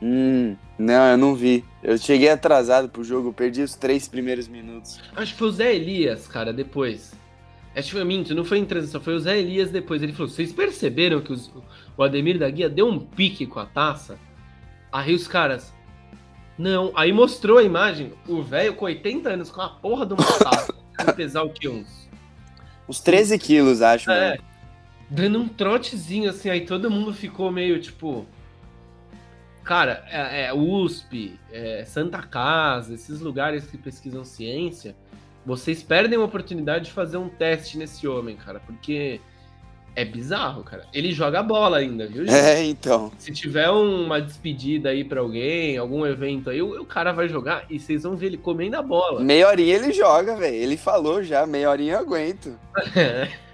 [0.01, 1.63] Hum, não, eu não vi.
[1.83, 4.99] Eu cheguei atrasado pro jogo, perdi os três primeiros minutos.
[5.15, 7.13] Acho que foi o Zé Elias, cara, depois.
[7.75, 10.01] Acho que foi minto, não foi em transição, foi o Zé Elias depois.
[10.01, 11.51] Ele falou: vocês perceberam que os-
[11.95, 14.17] o Ademir da Guia deu um pique com a taça?
[14.91, 15.73] Aí os caras.
[16.57, 20.23] Não, aí mostrou a imagem, o velho com 80 anos com a porra de uma
[20.39, 20.73] taça.
[21.15, 21.69] Pesar o quê?
[21.69, 22.09] Uns.
[22.87, 24.43] Uns 13 quilos, acho, É, mano.
[25.09, 28.25] dando um trotezinho assim, aí todo mundo ficou meio tipo.
[29.63, 34.95] Cara, é, é USP, é, Santa Casa, esses lugares que pesquisam ciência,
[35.49, 39.19] vocês perdem a oportunidade de fazer um teste nesse homem, cara, porque
[39.95, 40.85] é bizarro, cara.
[40.93, 42.35] Ele joga bola ainda, viu, gente?
[42.35, 43.11] É, então.
[43.17, 47.65] Se tiver uma despedida aí pra alguém, algum evento aí, o, o cara vai jogar
[47.67, 49.21] e vocês vão ver ele comendo a bola.
[49.21, 50.55] Meia horinha ele joga, velho.
[50.55, 52.55] Ele falou já, meia horinha eu aguento.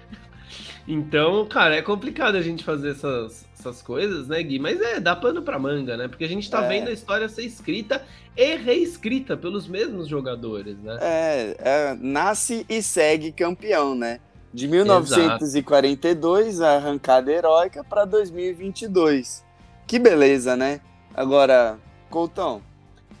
[0.88, 4.58] Então, cara, é complicado a gente fazer essas, essas coisas, né, Gui?
[4.58, 6.06] Mas é, dá pano pra manga, né?
[6.06, 6.68] Porque a gente tá É.
[6.68, 8.04] vendo a história ser escrita
[8.36, 10.96] e reescrita pelos mesmos jogadores, né?
[11.00, 14.20] É, é, nasce e segue campeão, né?
[14.54, 19.44] De 1942, a arrancada heróica para 2022.
[19.86, 20.80] Que beleza, né?
[21.14, 22.62] Agora, Coutão,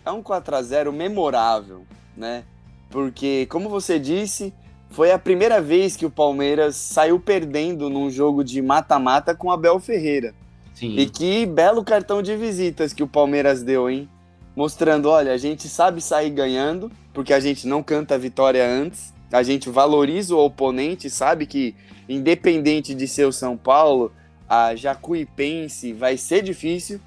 [0.04, 1.84] é um 4 a 0 memorável,
[2.16, 2.44] né?
[2.90, 4.54] Porque, como você disse,
[4.96, 9.78] foi a primeira vez que o Palmeiras saiu perdendo num jogo de mata-mata com Abel
[9.78, 10.34] Ferreira.
[10.72, 10.96] Sim.
[10.96, 14.08] E que belo cartão de visitas que o Palmeiras deu, hein?
[14.56, 19.12] Mostrando, olha, a gente sabe sair ganhando, porque a gente não canta a vitória antes.
[19.30, 21.74] A gente valoriza o oponente, sabe que
[22.08, 24.10] independente de ser o São Paulo,
[24.48, 26.98] a Jacuipense vai ser difícil.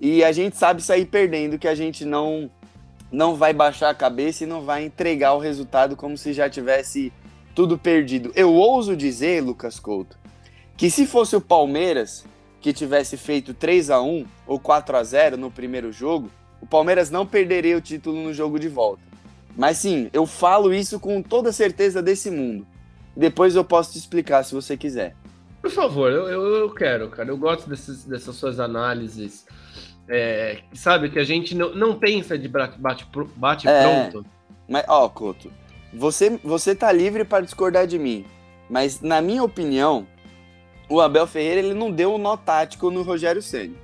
[0.00, 2.50] E a gente sabe sair perdendo, que a gente não
[3.12, 7.12] não vai baixar a cabeça e não vai entregar o resultado como se já tivesse
[7.54, 8.32] tudo perdido.
[8.34, 10.16] Eu ouso dizer, Lucas Couto,
[10.76, 12.24] que se fosse o Palmeiras
[12.60, 17.10] que tivesse feito 3 a 1 ou 4 a 0 no primeiro jogo, o Palmeiras
[17.10, 19.02] não perderia o título no jogo de volta.
[19.56, 22.66] Mas sim, eu falo isso com toda certeza desse mundo.
[23.16, 25.16] Depois eu posso te explicar se você quiser.
[25.60, 27.28] Por favor, eu, eu, eu quero, cara.
[27.28, 29.44] Eu gosto desses, dessas suas análises.
[30.08, 34.08] É, sabe, que a gente não, não pensa de bate, bate, bate É.
[34.08, 34.26] pronto.
[34.68, 35.50] Mas, ó, Couto,
[35.92, 38.24] você, você tá livre para discordar de mim.
[38.68, 40.06] Mas, na minha opinião,
[40.88, 43.76] o Abel Ferreira ele não deu um nó tático no Rogério Ceni.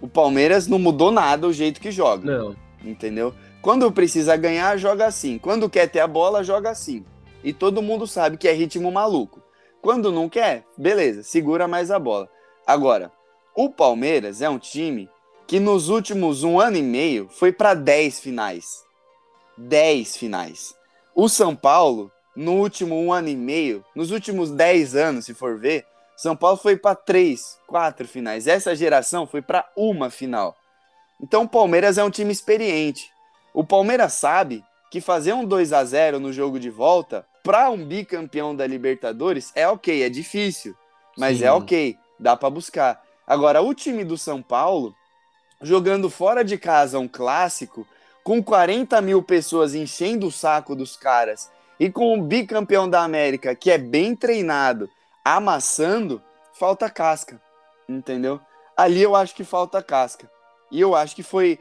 [0.00, 2.38] O Palmeiras não mudou nada o jeito que joga.
[2.38, 2.56] Não.
[2.84, 3.34] entendeu?
[3.62, 5.38] Quando precisa ganhar, joga assim.
[5.38, 7.04] Quando quer ter a bola, joga assim.
[7.42, 9.42] E todo mundo sabe que é ritmo maluco.
[9.80, 12.28] Quando não quer, beleza, segura mais a bola.
[12.66, 13.12] Agora,
[13.54, 15.08] o Palmeiras é um time
[15.46, 18.84] que nos últimos um ano e meio foi para 10 finais.
[19.56, 20.74] 10 finais.
[21.18, 25.58] O São Paulo, no último um ano e meio, nos últimos 10 anos, se for
[25.58, 28.46] ver, São Paulo foi para 3, 4 finais.
[28.46, 30.54] Essa geração foi para uma final.
[31.18, 33.10] Então o Palmeiras é um time experiente.
[33.54, 37.82] O Palmeiras sabe que fazer um 2 a 0 no jogo de volta para um
[37.82, 40.76] bicampeão da Libertadores é ok, é difícil,
[41.16, 41.44] mas Sim.
[41.44, 43.02] é ok, dá para buscar.
[43.26, 44.94] Agora o time do São Paulo
[45.62, 47.88] jogando fora de casa um clássico
[48.26, 53.54] com 40 mil pessoas enchendo o saco dos caras e com o bicampeão da América
[53.54, 54.90] que é bem treinado
[55.24, 56.20] amassando,
[56.52, 57.40] falta casca,
[57.88, 58.40] entendeu?
[58.76, 60.28] Ali eu acho que falta casca.
[60.72, 61.60] E eu acho que foi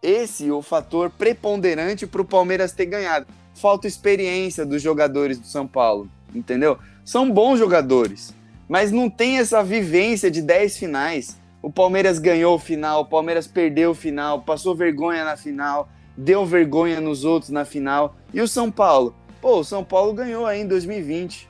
[0.00, 3.26] esse o fator preponderante para o Palmeiras ter ganhado.
[3.52, 6.78] Falta experiência dos jogadores do São Paulo, entendeu?
[7.04, 8.32] São bons jogadores,
[8.68, 11.36] mas não tem essa vivência de 10 finais.
[11.64, 16.44] O Palmeiras ganhou o final, o Palmeiras perdeu o final, passou vergonha na final, deu
[16.44, 18.14] vergonha nos outros na final.
[18.34, 19.14] E o São Paulo?
[19.40, 21.48] Pô, o São Paulo ganhou aí em 2020,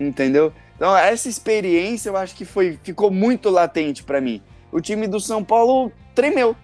[0.00, 0.50] entendeu?
[0.74, 4.40] Então, essa experiência eu acho que foi, ficou muito latente para mim.
[4.72, 6.56] O time do São Paulo tremeu,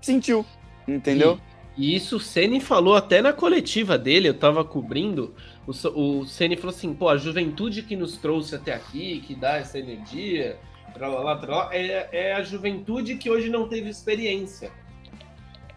[0.00, 0.42] sentiu,
[0.88, 1.38] entendeu?
[1.76, 5.34] E, e isso o Ceni falou até na coletiva dele, eu tava cobrindo.
[5.66, 5.72] O,
[6.20, 9.78] o Ceni falou assim: pô, a juventude que nos trouxe até aqui, que dá essa
[9.78, 10.58] energia,
[10.98, 14.70] tralala, tralala, é, é a juventude que hoje não teve experiência.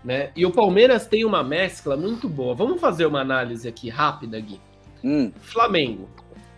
[0.03, 0.31] Né?
[0.35, 2.55] E o Palmeiras tem uma mescla muito boa.
[2.55, 4.59] Vamos fazer uma análise aqui rápida, Gui.
[5.03, 5.31] Hum.
[5.39, 6.09] Flamengo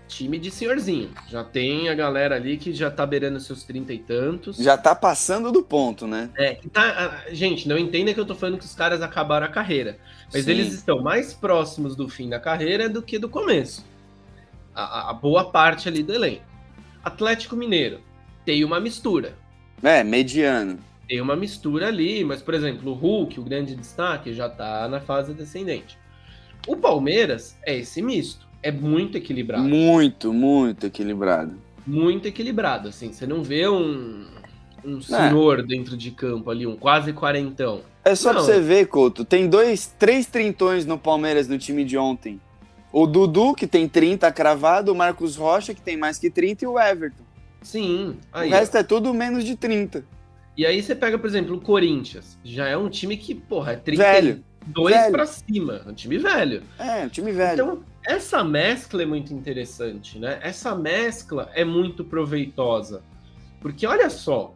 [0.08, 1.12] time de senhorzinho.
[1.28, 4.58] Já tem a galera ali que já tá beirando seus trinta e tantos.
[4.58, 6.30] Já tá passando do ponto, né?
[6.38, 9.98] É, tá, gente, não entenda que eu tô falando que os caras acabaram a carreira.
[10.32, 10.52] Mas Sim.
[10.52, 13.86] eles estão mais próximos do fim da carreira do que do começo.
[14.74, 16.46] A, a boa parte ali do elenco.
[17.04, 18.00] Atlético Mineiro
[18.46, 19.36] tem uma mistura.
[19.82, 20.80] É, mediano.
[21.08, 25.00] Tem uma mistura ali, mas, por exemplo, o Hulk, o grande destaque, já tá na
[25.00, 25.98] fase descendente.
[26.68, 29.64] O Palmeiras é esse misto é muito equilibrado.
[29.64, 31.54] Muito, muito equilibrado.
[31.86, 33.12] Muito equilibrado, assim.
[33.12, 34.26] Você não vê um,
[34.84, 35.02] um é.
[35.02, 35.64] senhor é.
[35.64, 37.82] dentro de campo ali, um quase quarentão.
[38.06, 38.36] É só não.
[38.36, 39.26] pra você ver, Couto.
[39.26, 42.40] Tem dois, três trintões no Palmeiras no time de ontem.
[42.92, 46.68] O Dudu, que tem 30 cravado, o Marcos Rocha, que tem mais que 30, e
[46.68, 47.23] o Everton.
[47.64, 48.18] Sim.
[48.32, 48.80] Aí, o resto ó.
[48.80, 50.04] é tudo menos de 30.
[50.56, 52.38] E aí você pega, por exemplo, o Corinthians.
[52.44, 54.04] Já é um time que, porra, é 30.
[54.04, 54.44] Velho.
[54.68, 55.12] Dois velho.
[55.12, 55.82] pra cima.
[55.86, 56.64] Um time velho.
[56.78, 57.54] É, um time velho.
[57.54, 60.40] Então, essa mescla é muito interessante, né?
[60.42, 63.02] Essa mescla é muito proveitosa.
[63.60, 64.56] Porque olha só,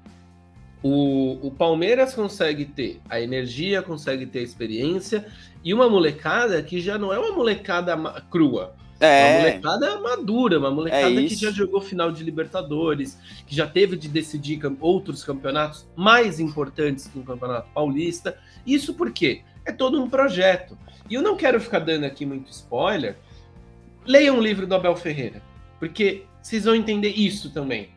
[0.84, 5.26] o, o Palmeiras consegue ter a energia, consegue ter a experiência,
[5.64, 7.96] e uma molecada que já não é uma molecada
[8.30, 8.76] crua.
[9.00, 13.68] É uma molecada madura, uma molecada é que já jogou final de Libertadores, que já
[13.68, 18.38] teve de decidir outros campeonatos mais importantes que o Campeonato Paulista.
[18.66, 19.42] Isso por quê?
[19.66, 20.78] É todo um projeto.
[21.10, 23.18] E eu não quero ficar dando aqui muito spoiler,
[24.08, 25.42] Leiam um livro do Abel Ferreira,
[25.80, 27.90] porque vocês vão entender isso também.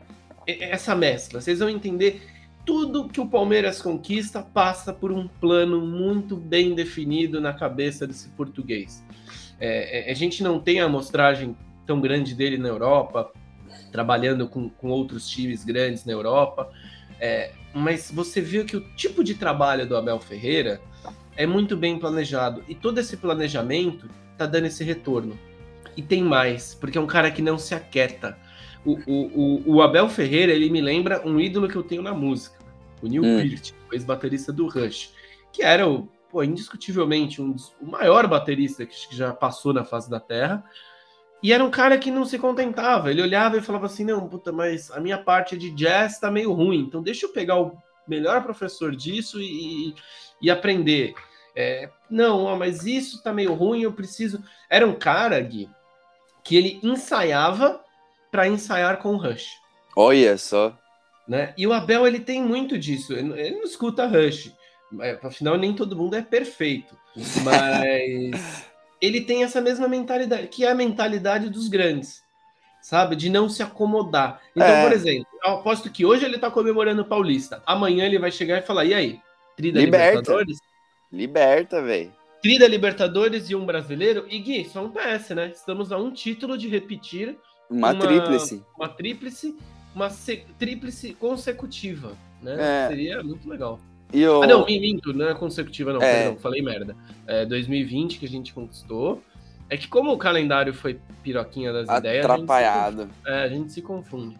[0.45, 2.21] Essa mescla, vocês vão entender
[2.65, 8.27] tudo que o Palmeiras conquista passa por um plano muito bem definido na cabeça desse
[8.29, 9.01] português.
[9.61, 13.31] É, é, a gente não tem a amostragem tão grande dele na Europa,
[13.91, 16.71] trabalhando com, com outros times grandes na Europa,
[17.19, 20.81] é, mas você viu que o tipo de trabalho do Abel Ferreira
[21.37, 25.37] é muito bem planejado e todo esse planejamento está dando esse retorno.
[25.95, 28.37] E tem mais, porque é um cara que não se aquieta.
[28.83, 32.13] O, o, o, o Abel Ferreira, ele me lembra um ídolo que eu tenho na
[32.13, 32.57] música.
[33.01, 33.37] O Neil hum.
[33.37, 35.13] Peart, ex-baterista do Rush.
[35.51, 39.83] Que era, o, pô, indiscutivelmente, um dos, o maior baterista que, que já passou na
[39.83, 40.63] face da Terra.
[41.43, 43.11] E era um cara que não se contentava.
[43.11, 46.53] Ele olhava e falava assim: não, puta, mas a minha parte de jazz tá meio
[46.53, 46.79] ruim.
[46.79, 49.93] Então deixa eu pegar o melhor professor disso e,
[50.41, 51.13] e aprender.
[51.55, 54.41] É, não, ó, mas isso tá meio ruim, eu preciso.
[54.69, 55.69] Era um cara, Gui,
[56.43, 57.83] que ele ensaiava
[58.31, 59.49] para ensaiar com o Rush.
[59.95, 60.77] Olha só.
[61.27, 61.53] Né?
[61.57, 63.13] E o Abel ele tem muito disso.
[63.13, 64.53] Ele, ele não escuta Rush.
[64.99, 66.97] É, afinal, nem todo mundo é perfeito.
[67.43, 68.65] Mas
[69.01, 72.23] ele tem essa mesma mentalidade, que é a mentalidade dos grandes,
[72.81, 73.15] sabe?
[73.15, 74.41] De não se acomodar.
[74.55, 74.83] Então, é.
[74.83, 77.61] por exemplo, eu aposto que hoje ele está comemorando o Paulista.
[77.65, 79.19] Amanhã ele vai chegar e falar: e aí?
[79.55, 80.07] Trida Liberta.
[80.07, 80.57] Libertadores?
[81.11, 82.13] Liberta, velho.
[82.41, 84.25] Trida Libertadores e um brasileiro.
[84.29, 85.51] E Gui, só um PS, né?
[85.53, 87.37] Estamos a um título de repetir
[87.69, 88.63] uma, uma tríplice.
[88.75, 89.57] Uma tríplice,
[89.93, 90.09] uma
[90.57, 92.85] tríplice consecutiva, né?
[92.85, 92.87] É.
[92.87, 93.79] Seria muito legal.
[94.43, 96.23] Ah, não, minto, não é consecutiva, não, é.
[96.23, 96.95] perdão, falei merda.
[97.25, 99.21] É 2020 que a gente conquistou.
[99.69, 102.25] É que como o calendário foi piroquinha das ideias.
[102.25, 103.09] Atrapalhado.
[103.25, 104.37] A é, a gente se confunde.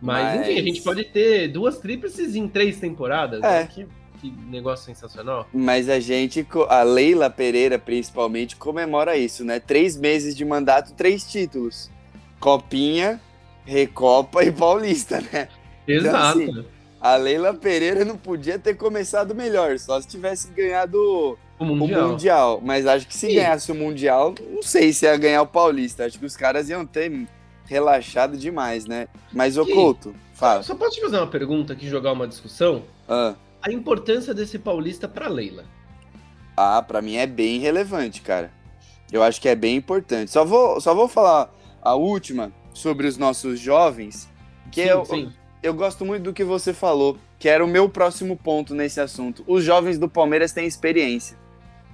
[0.00, 3.42] Mas, Mas, enfim, a gente pode ter duas tríplices em três temporadas.
[3.42, 3.60] É.
[3.60, 3.68] Né?
[3.72, 3.86] Que
[4.20, 5.46] que negócio sensacional.
[5.52, 9.60] Mas a gente, a Leila Pereira principalmente, comemora isso, né?
[9.60, 11.90] Três meses de mandato, três títulos:
[12.40, 13.20] Copinha,
[13.64, 15.48] Recopa e Paulista, né?
[15.86, 16.40] Exato.
[16.40, 16.68] Então, assim,
[17.00, 22.06] a Leila Pereira não podia ter começado melhor, só se tivesse ganhado o Mundial.
[22.06, 22.60] O mundial.
[22.62, 26.04] Mas acho que se ganhasse o Mundial, não sei se ia ganhar o Paulista.
[26.04, 27.26] Acho que os caras iam ter
[27.64, 29.08] relaxado demais, né?
[29.32, 30.62] Mas, o Couto, fala.
[30.62, 32.82] Só, posso te fazer uma pergunta aqui, jogar uma discussão?
[33.08, 33.34] Ah
[33.66, 35.64] a importância desse paulista para Leila?
[36.56, 38.52] Ah, para mim é bem relevante, cara.
[39.10, 40.30] Eu acho que é bem importante.
[40.30, 44.28] Só vou, só vou falar a última sobre os nossos jovens,
[44.70, 45.32] que sim, eu, sim.
[45.66, 49.42] Eu gosto muito do que você falou, que era o meu próximo ponto nesse assunto.
[49.48, 51.36] Os jovens do Palmeiras têm experiência,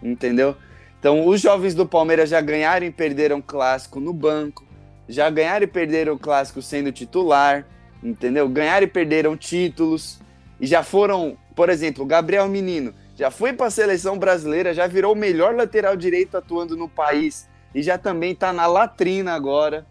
[0.03, 0.55] entendeu?
[0.99, 4.65] Então, os jovens do Palmeiras já ganharam e perderam clássico no banco,
[5.09, 7.67] já ganharam e perderam clássico sendo titular,
[8.03, 8.47] entendeu?
[8.49, 10.21] Ganharam e perderam títulos.
[10.61, 15.15] e já foram, por exemplo, Gabriel Menino, já foi para a seleção brasileira, já virou
[15.15, 19.87] o melhor lateral direito atuando no país e já também está na latrina agora,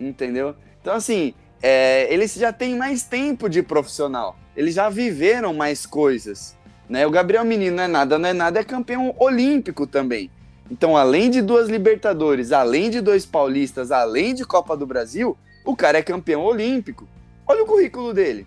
[0.00, 0.56] entendeu?
[0.80, 6.56] Então, assim, é, eles já têm mais tempo de profissional, eles já viveram mais coisas.
[6.88, 7.06] Né?
[7.06, 10.30] O Gabriel Menino não é nada, não é nada, é campeão olímpico também.
[10.70, 15.76] Então, além de duas Libertadores, além de dois Paulistas, além de Copa do Brasil, o
[15.76, 17.08] cara é campeão olímpico.
[17.46, 18.46] Olha o currículo dele.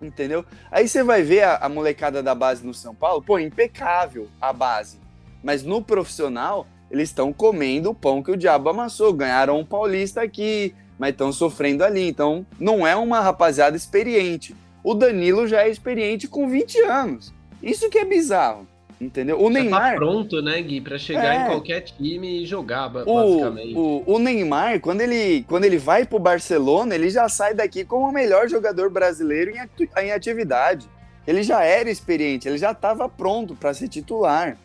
[0.00, 0.44] Entendeu?
[0.70, 4.52] Aí você vai ver a, a molecada da base no São Paulo, pô, impecável a
[4.52, 4.98] base.
[5.42, 9.12] Mas no profissional, eles estão comendo o pão que o diabo amassou.
[9.12, 12.06] Ganharam um paulista aqui, mas estão sofrendo ali.
[12.08, 14.54] Então, não é uma rapaziada experiente.
[14.84, 17.32] O Danilo já é experiente com 20 anos.
[17.62, 18.66] Isso que é bizarro.
[19.00, 19.36] Entendeu?
[19.40, 19.90] O Já Neymar.
[19.92, 21.42] Tá pronto, né, Gui, para chegar É.
[21.42, 23.74] em qualquer time e jogar, ba- basicamente.
[23.74, 27.84] O, o, o Neymar, quando ele, quando ele vai pro Barcelona, ele já sai daqui
[27.84, 30.88] como o melhor jogador brasileiro em, em atividade.
[31.26, 34.56] Ele já era experiente, ele já estava pronto para ser titular.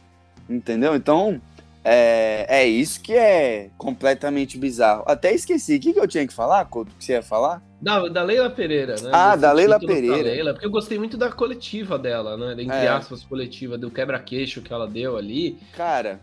[0.48, 0.96] Entendeu?
[0.96, 1.42] Então,
[1.90, 5.06] é, é isso que é completamente bizarro.
[5.08, 5.78] Até esqueci.
[5.78, 6.92] O que, que eu tinha que falar, Couto?
[7.00, 7.64] Que você ia falar?
[7.82, 9.10] Da, da Leila Pereira, né?
[9.14, 10.18] Ah, da Leila Pereira.
[10.18, 12.62] Leila, porque eu gostei muito da coletiva dela, né?
[12.62, 12.90] Entre É.
[12.90, 15.58] aspas, coletiva, do quebra-queixo que ela deu ali.
[15.78, 16.20] Cara,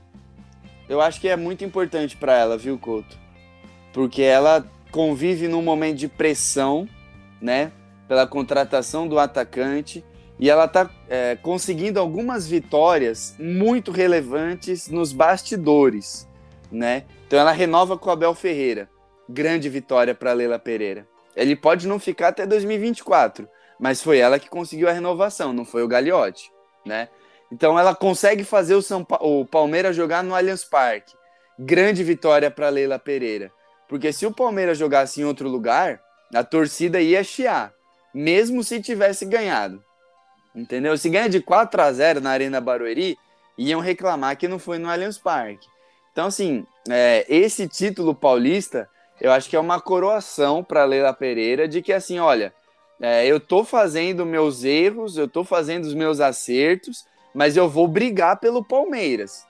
[0.87, 3.17] eu acho que é muito importante para ela, viu, Couto?
[3.91, 6.87] Porque ela convive num momento de pressão,
[7.41, 7.73] né?
[8.07, 10.05] Pela contratação do atacante.
[10.45, 16.29] E ela tá é, conseguindo algumas vitórias muito relevantes nos bastidores,
[16.71, 17.05] né?
[17.27, 18.91] Então ela renova com o Abel Ferreira.
[19.27, 21.09] Grande vitória para Leila Pereira.
[21.35, 23.49] Ele pode não ficar até 2024,
[23.81, 26.53] mas foi ela que conseguiu a renovação, não foi o Gagliotti,
[26.85, 27.09] né?
[27.51, 31.15] Então ela consegue fazer o, São Pa- o Palmeiras jogar no Allianz Parque.
[31.59, 33.51] Grande vitória para Leila Pereira.
[33.89, 36.03] Porque se o Palmeiras jogasse em outro lugar,
[36.35, 37.73] a torcida ia chiar,
[38.13, 39.83] mesmo se tivesse ganhado.
[40.55, 40.97] Entendeu?
[40.97, 43.19] Se ganha de 4 a 0 na Arena Barueri,
[43.59, 45.67] iam reclamar que não foi no Allianz Parque.
[46.13, 48.89] Então, assim, é, esse título paulista,
[49.21, 52.55] eu acho que é uma coroação para Leila Pereira de que, assim, olha,
[53.01, 57.89] é, eu tô fazendo meus erros, eu tô fazendo os meus acertos, mas eu vou
[57.89, 59.45] brigar pelo Palmeiras.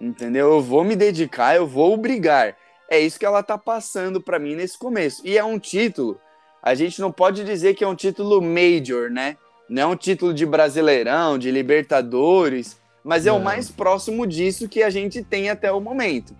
[0.00, 0.54] Entendeu?
[0.54, 2.56] Eu vou me dedicar, eu vou brigar.
[2.88, 5.20] É isso que ela tá passando para mim nesse começo.
[5.24, 6.18] E é um título,
[6.62, 9.36] a gente não pode dizer que é um título major, né?
[9.68, 13.44] Não é um título de Brasileirão, de Libertadores, mas é o Não.
[13.44, 16.34] mais próximo disso que a gente tem até o momento.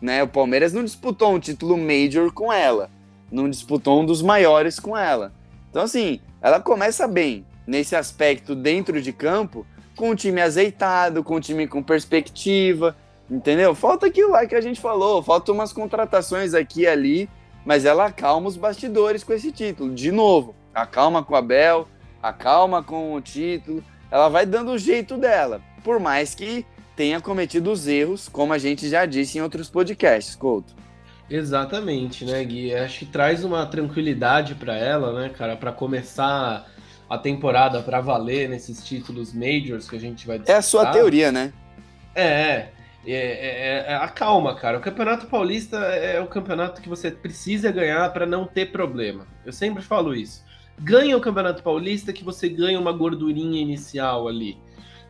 [0.00, 0.22] Né?
[0.22, 2.88] O Palmeiras não disputou um título major com ela,
[3.30, 5.32] não disputou um dos maiores com ela.
[5.70, 9.66] Então, assim, ela começa bem nesse aspecto dentro de campo,
[9.96, 12.96] com um time azeitado, com um time com perspectiva,
[13.28, 13.74] entendeu?
[13.74, 17.28] Falta aquilo lá que a gente falou, falta umas contratações aqui e ali,
[17.66, 19.92] mas ela acalma os bastidores com esse título.
[19.92, 21.88] De novo, acalma com a Bel,
[22.22, 26.64] acalma com o título, ela vai dando o jeito dela, por mais que
[26.96, 30.74] tenha cometido os erros, como a gente já disse em outros podcasts, Couto.
[31.30, 32.74] Exatamente, né, Gui?
[32.74, 36.66] Acho que traz uma tranquilidade para ela, né, cara, para começar
[37.08, 41.30] a temporada para valer nesses títulos majors que a gente vai É a sua teoria,
[41.30, 41.52] né?
[42.14, 42.70] É, é,
[43.06, 44.78] é, é, é, acalma, cara.
[44.78, 49.26] O Campeonato Paulista é o campeonato que você precisa ganhar para não ter problema.
[49.46, 50.44] Eu sempre falo isso.
[50.80, 54.56] Ganha o Campeonato Paulista que você ganha uma gordurinha inicial ali,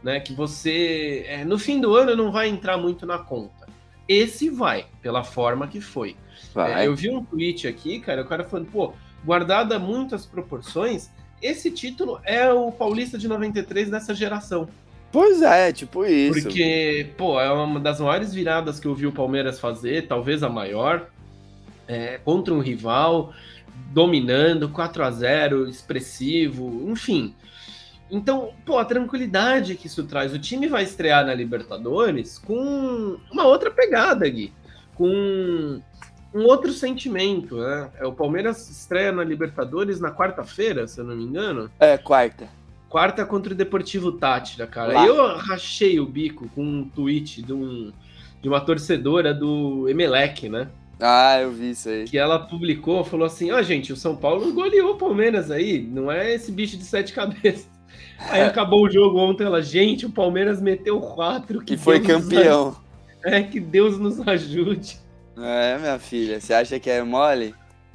[0.02, 0.20] né?
[0.20, 3.68] Que você é, no fim do ano não vai entrar muito na conta.
[4.08, 6.16] Esse vai, pela forma que foi.
[6.56, 8.94] É, eu vi um tweet aqui, cara, o cara falando, pô,
[9.24, 11.10] guardada muitas proporções,
[11.42, 14.68] esse título é o Paulista de 93 dessa geração.
[15.10, 16.42] Pois é, tipo isso.
[16.42, 20.48] Porque, pô, é uma das maiores viradas que eu vi o Palmeiras fazer, talvez a
[20.48, 21.08] maior,
[21.86, 23.32] é, contra um rival,
[23.92, 27.34] dominando, 4 a 0 expressivo, enfim.
[28.10, 30.32] Então, pô, a tranquilidade que isso traz.
[30.32, 34.52] O time vai estrear na Libertadores com uma outra pegada, Gui.
[34.94, 35.80] Com
[36.34, 37.90] um outro sentimento, né?
[37.98, 41.70] É, O Palmeiras estreia na Libertadores na quarta-feira, se eu não me engano.
[41.78, 42.48] É, quarta.
[42.88, 44.94] Quarta contra o Deportivo Tátira, cara.
[44.94, 45.06] Lá.
[45.06, 47.92] Eu rachei o bico com um tweet de, um,
[48.40, 50.68] de uma torcedora do Emelec, né?
[51.00, 52.04] Ah, eu vi isso aí.
[52.04, 56.10] Que ela publicou, falou assim: ó, gente, o São Paulo goleou o Palmeiras aí, não
[56.10, 57.68] é esse bicho de sete cabeças.
[58.30, 61.60] Aí acabou o jogo ontem, ela, gente, o Palmeiras meteu quatro.
[61.64, 62.76] Que foi Deus campeão.
[63.24, 64.98] É, que Deus nos ajude.
[65.36, 67.54] É, minha filha, você acha que é mole?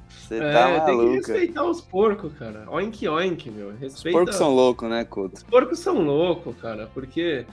[0.09, 1.15] Você É, tá tem que maluca.
[1.15, 2.65] respeitar os porcos, cara.
[2.69, 3.69] Oink, oink, meu.
[3.69, 4.17] Os Respeita.
[4.17, 5.35] porcos são loucos, né, Couto?
[5.35, 7.45] Os porcos são loucos, cara, porque.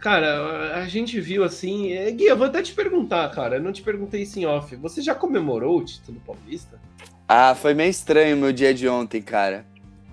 [0.00, 1.92] Cara, a gente viu assim.
[1.92, 3.56] é, Gui, eu vou até te perguntar, cara.
[3.56, 4.74] Eu não te perguntei isso em off.
[4.76, 6.78] Você já comemorou o título paulista?
[7.26, 9.66] Ah, foi meio estranho o meu dia de ontem, cara.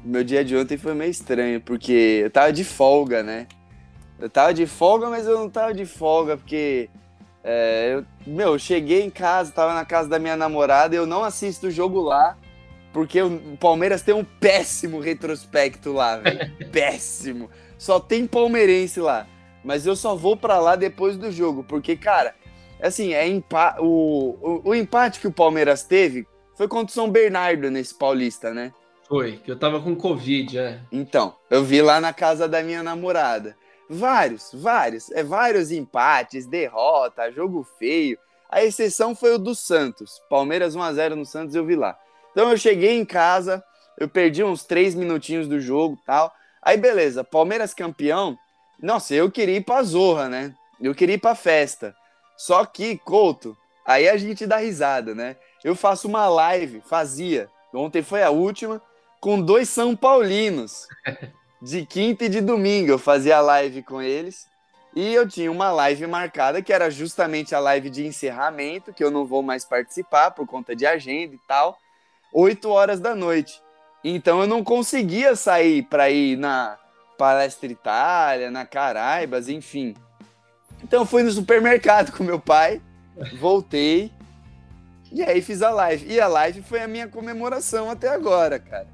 [0.03, 3.47] Meu dia de ontem foi meio estranho, porque eu tava de folga, né?
[4.19, 6.89] Eu tava de folga, mas eu não tava de folga, porque.
[7.43, 11.23] É, eu, meu, eu cheguei em casa, tava na casa da minha namorada, eu não
[11.23, 12.35] assisto o jogo lá,
[12.91, 16.51] porque o Palmeiras tem um péssimo retrospecto lá, velho.
[16.71, 17.49] péssimo.
[17.77, 19.27] Só tem palmeirense lá.
[19.65, 22.35] Mas eu só vou para lá depois do jogo, porque, cara,
[22.79, 27.09] assim, é empa o, o, o empate que o Palmeiras teve foi contra o São
[27.09, 28.71] Bernardo nesse Paulista, né?
[29.07, 30.79] Foi, que eu tava com Covid, é.
[30.91, 33.57] Então, eu vi lá na casa da minha namorada.
[33.89, 38.17] Vários, vários, é vários empates, derrota, jogo feio.
[38.49, 40.21] A exceção foi o do Santos.
[40.29, 41.97] Palmeiras 1 a 0 no Santos, eu vi lá.
[42.31, 43.63] Então eu cheguei em casa,
[43.99, 46.31] eu perdi uns três minutinhos do jogo, tal.
[46.61, 48.37] Aí beleza, Palmeiras campeão.
[48.81, 50.53] Nossa, eu queria ir pra Zorra, né?
[50.81, 51.95] Eu queria ir pra festa.
[52.37, 55.37] Só que, Couto, aí a gente dá risada, né?
[55.63, 57.49] Eu faço uma live, fazia.
[57.73, 58.81] Ontem foi a última
[59.19, 60.87] com dois São Paulinos.
[61.61, 64.47] De quinta e de domingo eu fazia live com eles.
[64.95, 69.09] E eu tinha uma live marcada que era justamente a live de encerramento, que eu
[69.09, 71.77] não vou mais participar por conta de agenda e tal,
[72.31, 73.61] 8 horas da noite.
[74.03, 76.77] Então eu não conseguia sair para ir na
[77.17, 79.95] Palestra Itália, na Caraibas, enfim.
[80.83, 82.81] Então fui no supermercado com meu pai,
[83.39, 84.11] voltei
[85.11, 86.05] e aí fiz a live.
[86.11, 88.87] E a live foi a minha comemoração até agora, cara.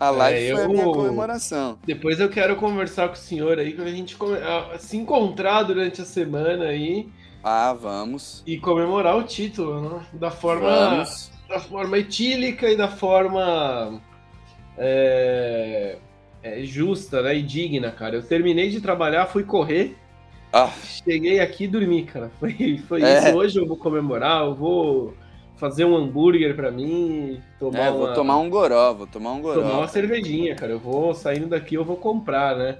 [0.00, 0.64] A live é, foi eu...
[0.64, 1.78] a minha comemoração.
[1.84, 4.38] Depois eu quero conversar com o senhor aí, quando a gente come...
[4.78, 7.08] se encontrar durante a semana aí.
[7.42, 8.42] Ah, vamos.
[8.46, 10.06] E comemorar o título, né?
[10.14, 10.68] Da forma.
[10.68, 11.30] Vamos.
[11.48, 14.00] Da forma etílica e da forma.
[14.76, 15.98] É,
[16.48, 17.36] é, justa, né?
[17.36, 18.16] E digna, cara.
[18.16, 19.96] Eu terminei de trabalhar, fui correr.
[20.52, 20.70] Ah.
[20.82, 22.30] Cheguei aqui e dormi, cara.
[22.40, 23.18] Foi, foi é.
[23.18, 23.36] isso.
[23.36, 25.14] Hoje eu vou comemorar, eu vou
[25.56, 28.14] fazer um hambúrguer para mim, tomar é, vou uma...
[28.14, 29.60] tomar um goró, vou tomar um goró.
[29.60, 30.72] Tomar uma cervejinha, cara.
[30.72, 32.78] Eu vou saindo daqui, eu vou comprar, né?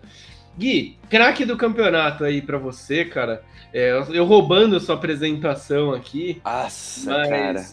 [0.57, 3.43] Gui, craque do campeonato aí para você, cara.
[3.73, 6.41] É, eu roubando a sua apresentação aqui.
[6.45, 7.67] Nossa, cara.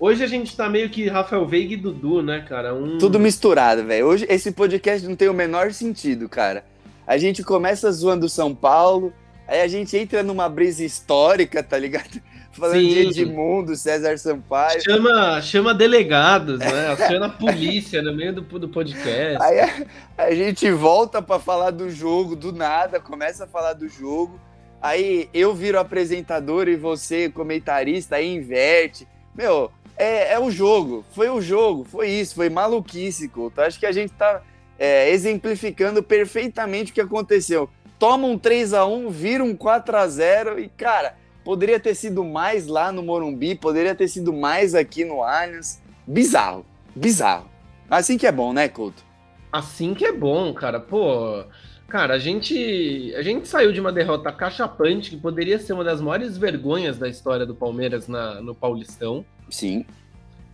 [0.00, 2.74] Hoje a gente tá meio que Rafael Veiga e Dudu, né, cara?
[2.74, 2.96] Um...
[2.96, 4.06] Tudo misturado, velho.
[4.06, 6.64] Hoje esse podcast não tem o menor sentido, cara.
[7.06, 9.12] A gente começa zoando São Paulo,
[9.46, 12.18] aí a gente entra numa brisa histórica, tá ligado?
[12.50, 12.88] falando Sim.
[12.88, 14.82] de Edmundo, César Sampaio.
[14.82, 16.96] Chama, chama delegados, né?
[16.96, 19.36] Chama a polícia no meio do, do podcast.
[19.42, 19.86] Aí a,
[20.16, 24.40] a gente volta para falar do jogo, do nada, começa a falar do jogo.
[24.80, 29.06] Aí eu viro apresentador e você comentarista, aí inverte.
[29.34, 29.70] Meu,
[30.02, 33.60] é, é o jogo, foi o jogo, foi isso, foi maluquice, Couto.
[33.60, 34.42] Acho que a gente tá
[34.78, 37.68] é, exemplificando perfeitamente o que aconteceu.
[37.98, 42.22] Toma um 3 a 1 vira um 4 a 0 e, cara, Poderia ter sido
[42.22, 45.82] mais lá no Morumbi, poderia ter sido mais aqui no Allianz.
[46.06, 47.48] Bizarro, bizarro.
[47.88, 49.02] Assim que é bom, né, Couto?
[49.50, 50.78] Assim que é bom, cara.
[50.78, 51.42] Pô,
[51.88, 56.00] cara, a gente, a gente saiu de uma derrota cachapante que poderia ser uma das
[56.00, 59.24] maiores vergonhas da história do Palmeiras na, no Paulistão.
[59.50, 59.84] Sim.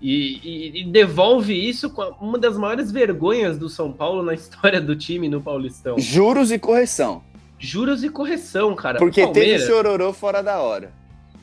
[0.01, 4.81] E, e, e, devolve isso com uma das maiores vergonhas do São Paulo na história
[4.81, 5.99] do time no Paulistão.
[5.99, 7.23] Juros e correção.
[7.59, 8.99] Juros e correção, cara.
[8.99, 9.63] Porque Palmeiras...
[9.63, 10.93] teve chororô fora da hora.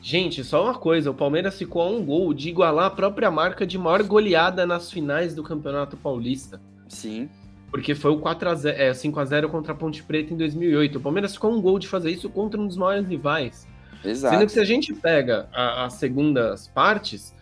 [0.00, 3.66] Gente, só uma coisa, o Palmeiras ficou a um gol de igualar a própria marca
[3.66, 6.60] de maior goleada nas finais do Campeonato Paulista.
[6.88, 7.28] Sim.
[7.70, 10.98] Porque foi o 4x0, é, 5x0 contra a Ponte Preta em 2008.
[10.98, 13.66] O Palmeiras ficou a um gol de fazer isso contra um dos maiores rivais.
[14.04, 14.34] Exato.
[14.34, 17.33] Sendo que se a gente pega as segundas partes,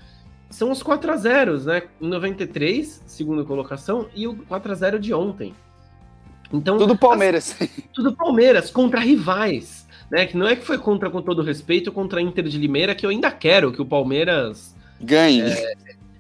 [0.53, 1.83] são os 4x0, né?
[2.01, 5.55] Em 93, segunda colocação, e o 4x0 de ontem.
[6.53, 7.57] Então, tudo Palmeiras.
[7.59, 10.27] As, tudo Palmeiras contra rivais, né?
[10.27, 13.07] Que não é que foi contra com todo respeito contra a Inter de Limeira, que
[13.07, 15.41] eu ainda quero que o Palmeiras ganhe.
[15.41, 15.75] É,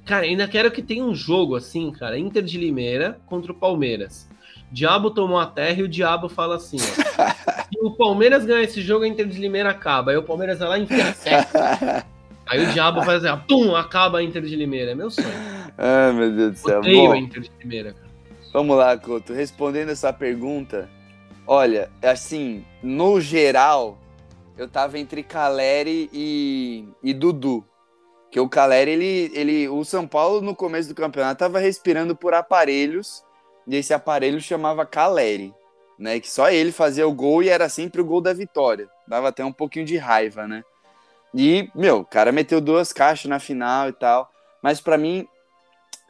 [0.04, 4.28] cara, ainda quero que tenha um jogo assim, cara, Inter de Limeira contra o Palmeiras.
[4.70, 6.80] Diabo tomou a terra e o Diabo fala assim, ó,
[7.68, 10.12] se o Palmeiras ganhar esse jogo, a Inter de Limeira acaba.
[10.12, 11.14] Aí o Palmeiras vai lá e enfia
[12.46, 14.92] Aí o Diabo faz assim, ó, pum, acaba a Inter de Limeira.
[14.92, 15.28] É meu sonho.
[15.78, 16.78] Ai, meu Deus do céu.
[16.80, 18.12] Odeio Bom, a Inter de Limeira, cara.
[18.52, 19.32] Vamos lá, Couto.
[19.32, 20.88] Respondendo essa pergunta,
[21.46, 23.98] olha, assim, no geral,
[24.58, 27.64] eu tava entre Caleri e, e Dudu.
[28.30, 32.34] Que o Caleri, ele, ele, o São Paulo no começo do campeonato tava respirando por
[32.34, 33.24] aparelhos,
[33.66, 35.54] e esse aparelho chamava Caleri,
[35.98, 36.18] né?
[36.18, 38.88] Que só ele fazia o gol e era sempre o gol da vitória.
[39.06, 40.62] Dava até um pouquinho de raiva, né?
[41.34, 44.30] E, meu, o cara meteu duas caixas na final e tal.
[44.62, 45.26] Mas para mim,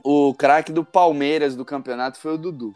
[0.04, 2.74] o craque do Palmeiras do campeonato foi o Dudu.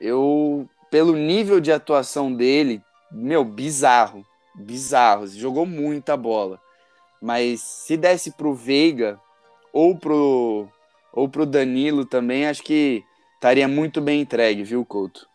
[0.00, 4.24] Eu, pelo nível de atuação dele, meu, bizarro,
[4.54, 5.26] bizarro.
[5.26, 6.60] Jogou muita bola.
[7.20, 9.20] Mas se desse pro Veiga
[9.72, 10.66] ou pro,
[11.12, 15.28] ou pro Danilo também, acho que estaria muito bem entregue, viu, Couto?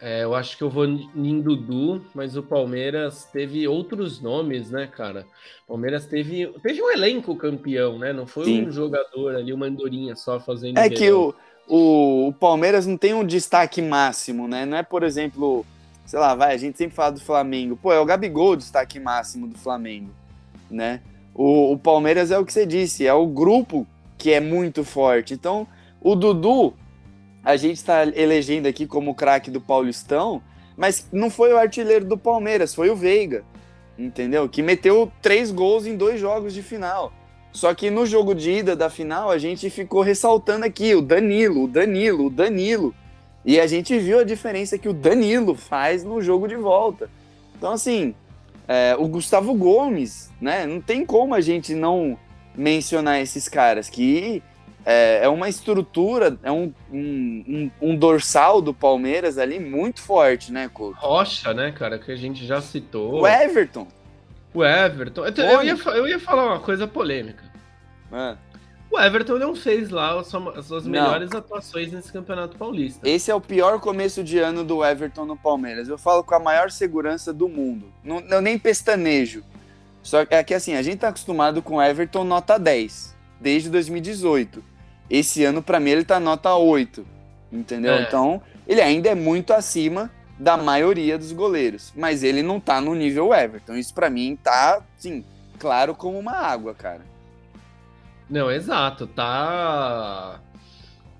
[0.00, 4.86] É, eu acho que eu vou em Dudu, mas o Palmeiras teve outros nomes, né,
[4.86, 5.26] cara?
[5.64, 8.12] O Palmeiras teve, teve um elenco campeão, né?
[8.12, 8.66] Não foi Sim.
[8.66, 10.76] um jogador ali, uma andorinha só fazendo.
[10.76, 11.34] É que o,
[11.66, 14.66] o, o, Palmeiras não tem um destaque máximo, né?
[14.66, 15.64] Não é, por exemplo,
[16.04, 17.78] sei lá, vai, a gente sempre fala do Flamengo.
[17.80, 20.10] Pô, é o Gabigol o destaque máximo do Flamengo,
[20.70, 21.00] né?
[21.34, 23.86] O, o Palmeiras é o que você disse, é o grupo
[24.18, 25.32] que é muito forte.
[25.32, 25.66] Então,
[26.02, 26.74] o Dudu
[27.46, 30.42] a gente está elegendo aqui como craque do Paulistão,
[30.76, 33.44] mas não foi o artilheiro do Palmeiras, foi o Veiga,
[33.96, 34.48] entendeu?
[34.48, 37.12] Que meteu três gols em dois jogos de final.
[37.52, 41.62] Só que no jogo de ida da final, a gente ficou ressaltando aqui o Danilo,
[41.62, 42.92] o Danilo, o Danilo.
[43.44, 47.08] E a gente viu a diferença que o Danilo faz no jogo de volta.
[47.56, 48.12] Então, assim,
[48.66, 50.66] é, o Gustavo Gomes, né?
[50.66, 52.18] Não tem como a gente não
[52.56, 54.42] mencionar esses caras que
[54.88, 60.70] é, é uma estrutura, é um, um, um, dorsal do Palmeiras ali muito forte, né,
[60.72, 60.96] Couto?
[61.00, 63.22] Rocha, né, cara, que a gente já citou.
[63.22, 63.88] O Everton.
[64.54, 65.26] O Everton.
[65.26, 67.42] Então, eu, ia, eu ia falar uma coisa polêmica.
[68.12, 68.36] É.
[68.88, 70.28] O Everton não fez lá as
[70.64, 71.40] suas melhores não.
[71.40, 73.08] atuações nesse Campeonato Paulista.
[73.08, 75.88] Esse é o pior começo de ano do Everton no Palmeiras.
[75.88, 77.92] Eu falo com a maior segurança do mundo.
[78.04, 79.42] Não, não nem pestanejo.
[80.00, 83.68] Só que é que assim, a gente tá acostumado com o Everton nota 10 desde
[83.68, 84.75] 2018.
[85.08, 87.06] Esse ano, para mim, ele tá nota 8.
[87.50, 87.94] Entendeu?
[87.94, 88.02] É.
[88.02, 91.92] Então, ele ainda é muito acima da maioria dos goleiros.
[91.96, 93.74] Mas ele não tá no nível Everton.
[93.74, 95.24] Isso para mim tá, sim,
[95.58, 97.02] claro como uma água, cara.
[98.28, 99.06] Não, exato.
[99.06, 100.40] Tá.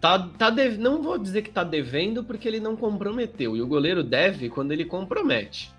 [0.00, 0.76] Tá, tá dev...
[0.78, 3.56] Não vou dizer que tá devendo porque ele não comprometeu.
[3.56, 5.72] E o goleiro deve quando ele compromete.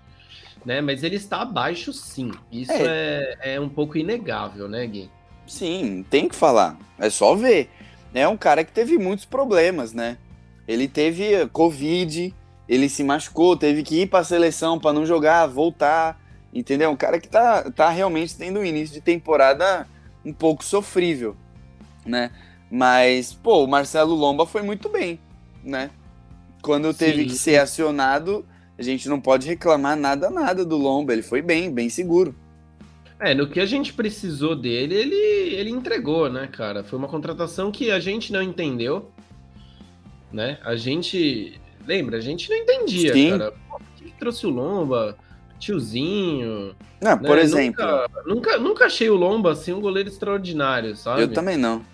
[0.64, 0.80] Né?
[0.80, 2.32] Mas ele está abaixo, sim.
[2.50, 5.10] Isso é, é, é um pouco inegável, né, Gui?
[5.46, 6.76] Sim, tem que falar.
[6.98, 7.70] É só ver
[8.14, 10.16] é um cara que teve muitos problemas, né?
[10.66, 12.34] Ele teve Covid,
[12.68, 16.20] ele se machucou, teve que ir para a seleção para não jogar, voltar,
[16.52, 16.90] entendeu?
[16.90, 19.86] Um cara que tá, tá realmente tendo um início de temporada
[20.24, 21.36] um pouco sofrível,
[22.04, 22.30] né?
[22.70, 25.18] Mas, pô, o Marcelo Lomba foi muito bem,
[25.64, 25.90] né?
[26.60, 27.28] Quando teve Sim.
[27.28, 28.44] que ser acionado,
[28.78, 31.12] a gente não pode reclamar nada, nada do Lomba.
[31.12, 32.34] Ele foi bem, bem seguro.
[33.20, 36.84] É, no que a gente precisou dele, ele, ele entregou, né, cara?
[36.84, 39.10] Foi uma contratação que a gente não entendeu,
[40.32, 40.58] né?
[40.62, 41.60] A gente.
[41.84, 42.18] Lembra?
[42.18, 43.30] A gente não entendia, Sim.
[43.30, 43.52] cara.
[43.68, 45.16] Pô, por que trouxe o Lomba?
[45.58, 46.76] Tiozinho.
[47.00, 47.28] Não, né?
[47.28, 47.84] por exemplo.
[47.84, 51.22] Nunca, nunca, nunca achei o Lomba assim um goleiro extraordinário, sabe?
[51.22, 51.84] Eu também não.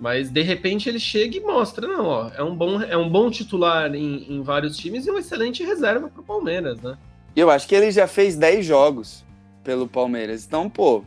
[0.00, 3.30] Mas de repente ele chega e mostra, não, ó, é um bom, é um bom
[3.30, 6.96] titular em, em vários times e uma excelente reserva para o Palmeiras, né?
[7.34, 9.25] Eu acho que ele já fez 10 jogos
[9.66, 10.46] pelo Palmeiras.
[10.46, 11.02] Então, pô,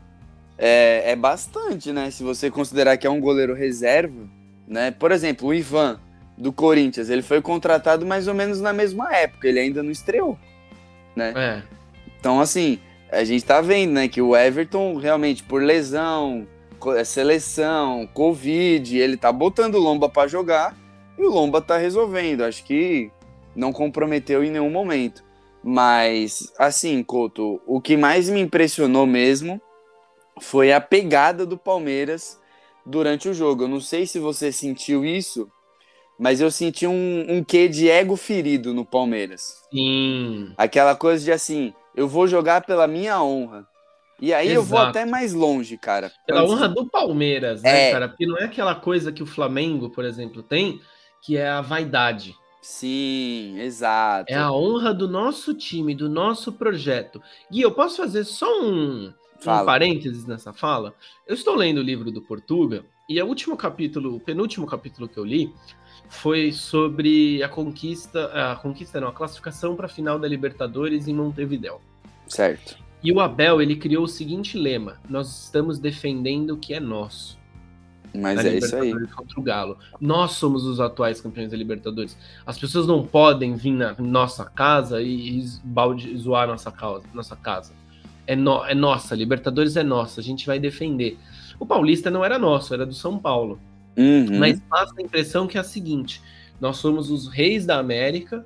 [0.57, 2.11] é, é bastante, né?
[2.11, 4.27] Se você considerar que é um goleiro reserva,
[4.67, 4.91] né?
[4.91, 5.97] Por exemplo, o Ivan,
[6.37, 10.37] do Corinthians, ele foi contratado mais ou menos na mesma época, ele ainda não estreou,
[11.15, 11.33] né?
[11.35, 11.61] É.
[12.19, 12.79] Então, assim,
[13.09, 16.45] a gente tá vendo, né, que o Everton realmente, por lesão,
[16.97, 20.77] é, seleção, Covid, ele tá botando o Lomba para jogar
[21.17, 22.41] e o Lomba tá resolvendo.
[22.41, 23.09] Acho que
[23.55, 25.23] não comprometeu em nenhum momento.
[25.63, 29.61] Mas, assim, Couto, o que mais me impressionou mesmo
[30.39, 32.39] foi a pegada do Palmeiras
[32.85, 33.63] durante o jogo.
[33.63, 35.49] Eu não sei se você sentiu isso,
[36.17, 39.63] mas eu senti um, um quê de ego ferido no Palmeiras.
[39.71, 40.53] Sim.
[40.57, 43.67] Aquela coisa de assim, eu vou jogar pela minha honra.
[44.21, 44.59] E aí Exato.
[44.59, 46.11] eu vou até mais longe, cara.
[46.27, 47.91] Pela honra do Palmeiras, né, é...
[47.91, 48.09] cara?
[48.09, 50.81] Porque não é aquela coisa que o Flamengo, por exemplo, tem,
[51.21, 52.35] que é a vaidade.
[52.61, 54.31] Sim, exato.
[54.31, 57.21] É a honra do nosso time, do nosso projeto.
[57.51, 60.93] Gui, eu posso fazer só um, um parênteses nessa fala?
[61.25, 65.17] Eu estou lendo o livro do Portuga e o último capítulo, o penúltimo capítulo que
[65.17, 65.53] eu li
[66.09, 71.13] foi sobre a conquista, a conquista não, a classificação para a final da Libertadores em
[71.13, 71.79] Montevideo.
[72.27, 72.77] Certo.
[73.01, 77.38] E o Abel, ele criou o seguinte lema: nós estamos defendendo o que é nosso.
[78.13, 78.93] Mas é isso aí.
[79.07, 79.77] Contra o Galo.
[79.99, 82.17] Nós somos os atuais campeões da Libertadores.
[82.45, 87.73] As pessoas não podem vir na nossa casa e, balde, zoar nossa, causa, nossa casa.
[88.25, 91.17] É, no, é nossa, Libertadores é nossa, a gente vai defender.
[91.59, 93.59] O Paulista não era nosso, era do São Paulo.
[93.97, 94.39] Uhum.
[94.39, 96.21] Mas passa a impressão que é a seguinte:
[96.59, 98.45] nós somos os reis da América,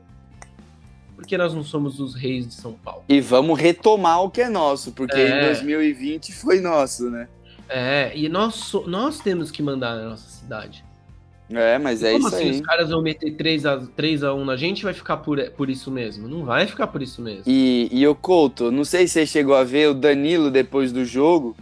[1.16, 3.03] porque nós não somos os reis de São Paulo.
[3.07, 5.43] E vamos retomar o que é nosso, porque é.
[5.43, 7.28] em 2020 foi nosso, né?
[7.70, 10.84] É, e nós, nós temos que mandar na nossa cidade.
[11.49, 12.51] É, mas é Como isso assim, aí.
[12.51, 15.70] os caras vão meter 3 a, 3 a 1 na gente vai ficar por, por
[15.70, 16.28] isso mesmo?
[16.28, 17.43] Não vai ficar por isso mesmo.
[17.45, 21.05] E, e o Couto, não sei se você chegou a ver o Danilo depois do
[21.05, 21.55] jogo,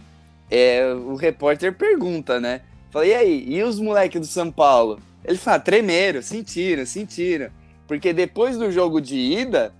[0.50, 2.62] é, o repórter pergunta, né?
[2.90, 5.00] Falei, e aí, e os moleques do São Paulo?
[5.24, 7.48] Ele fala, tremeram, sentiram, sentiram.
[7.86, 9.74] Porque depois do jogo de ida,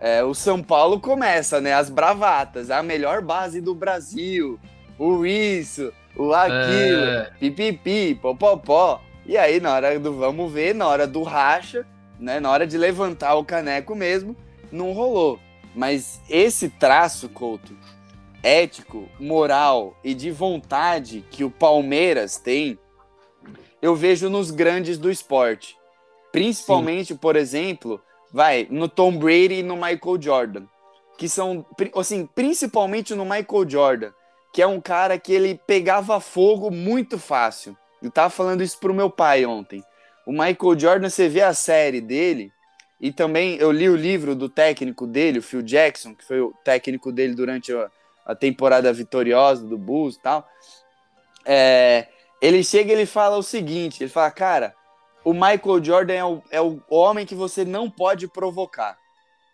[0.00, 1.72] é, o São Paulo começa, né?
[1.72, 4.58] As bravatas, a melhor base do Brasil,
[4.98, 7.32] o isso, o aquilo, é.
[7.38, 9.00] pipipi, popopó.
[9.24, 11.86] E aí, na hora do vamos ver, na hora do racha,
[12.18, 12.40] né?
[12.40, 14.36] Na hora de levantar o caneco mesmo,
[14.72, 15.38] não rolou.
[15.74, 17.76] Mas esse traço, Couto,
[18.42, 22.78] ético, moral e de vontade que o Palmeiras tem,
[23.80, 25.76] eu vejo nos grandes do esporte.
[26.32, 27.16] Principalmente, Sim.
[27.16, 28.00] por exemplo,
[28.32, 30.64] vai no Tom Brady e no Michael Jordan,
[31.16, 31.64] que são
[31.96, 34.12] assim, principalmente no Michael Jordan,
[34.58, 37.76] que é um cara que ele pegava fogo muito fácil.
[38.02, 39.84] Eu tava falando isso pro meu pai ontem.
[40.26, 42.52] O Michael Jordan, você vê a série dele,
[43.00, 46.52] e também eu li o livro do técnico dele, o Phil Jackson, que foi o
[46.64, 47.72] técnico dele durante
[48.26, 50.48] a, temporada vitoriosa do Bulls e tal.
[51.44, 52.08] É,
[52.42, 54.74] ele chega e ele fala o seguinte: ele fala, cara,
[55.24, 58.98] o Michael Jordan é o, é o homem que você não pode provocar.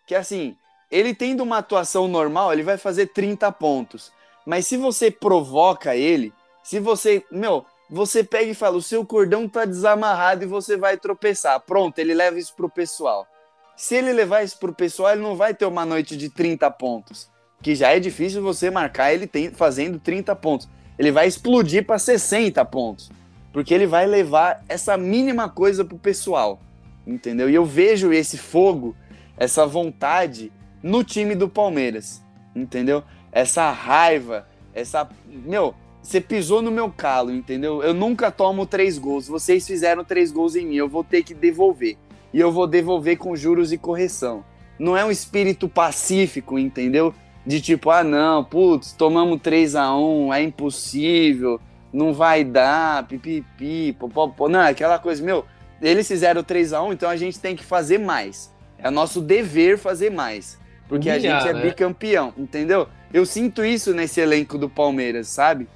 [0.07, 0.57] Que assim,
[0.89, 4.14] ele tendo uma atuação normal, ele vai fazer 30 pontos.
[4.45, 6.33] Mas se você provoca ele,
[6.63, 10.97] se você, meu, você pega e fala, o seu cordão tá desamarrado e você vai
[10.97, 11.59] tropeçar.
[11.61, 13.27] Pronto, ele leva isso pro pessoal.
[13.75, 17.29] Se ele levar isso pro pessoal, ele não vai ter uma noite de 30 pontos.
[17.61, 20.67] Que já é difícil você marcar ele tem, fazendo 30 pontos.
[20.97, 23.11] Ele vai explodir para 60 pontos.
[23.51, 26.59] Porque ele vai levar essa mínima coisa pro pessoal.
[27.05, 27.49] Entendeu?
[27.49, 28.95] E eu vejo esse fogo,
[29.37, 32.21] essa vontade no time do Palmeiras.
[32.55, 33.03] Entendeu?
[33.35, 35.07] Essa raiva, essa.
[35.27, 37.83] Meu, você pisou no meu calo, entendeu?
[37.83, 39.27] Eu nunca tomo três gols.
[39.27, 41.97] Vocês fizeram três gols em mim, eu vou ter que devolver
[42.33, 44.43] e eu vou devolver com juros e correção.
[44.79, 47.13] Não é um espírito pacífico, entendeu?
[47.45, 51.59] De tipo, ah, não, putz, tomamos 3 a 1 é impossível,
[51.91, 54.47] não vai dar, pipipi, popopó.
[54.47, 55.45] Não, é aquela coisa, meu,
[55.81, 58.53] eles fizeram 3 a 1 então a gente tem que fazer mais.
[58.77, 60.57] É nosso dever fazer mais.
[60.87, 61.61] Porque a gente é né?
[61.61, 62.87] bicampeão, entendeu?
[63.15, 65.69] Eu sinto isso nesse elenco do Palmeiras, sabe?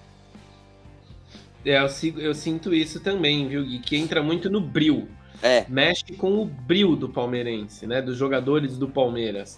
[1.65, 1.87] É, eu,
[2.19, 3.79] eu sinto isso também, viu, Gui?
[3.79, 5.07] Que entra muito no bril.
[5.41, 5.65] É.
[5.69, 8.01] Mexe com o brilho do palmeirense, né?
[8.01, 9.57] Dos jogadores do Palmeiras.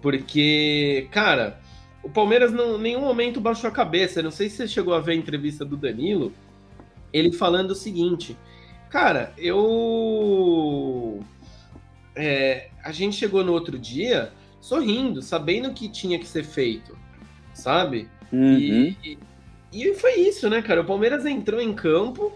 [0.00, 1.58] Porque, cara,
[2.00, 4.22] o Palmeiras não, em nenhum momento baixou a cabeça.
[4.22, 6.32] Não sei se você chegou a ver a entrevista do Danilo,
[7.12, 8.36] ele falando o seguinte:
[8.88, 11.24] Cara, eu.
[12.14, 16.95] É, a gente chegou no outro dia sorrindo, sabendo que tinha que ser feito,
[17.56, 18.08] sabe?
[18.32, 18.56] Uhum.
[18.58, 19.18] E, e,
[19.72, 20.82] e foi isso, né, cara?
[20.82, 22.32] O Palmeiras entrou em campo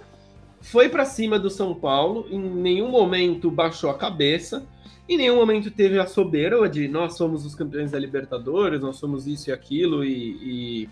[0.61, 4.67] foi para cima do São Paulo, em nenhum momento baixou a cabeça,
[5.09, 9.27] em nenhum momento teve a soberba de nós somos os campeões da Libertadores, nós somos
[9.27, 10.85] isso e aquilo, e.
[10.85, 10.89] e...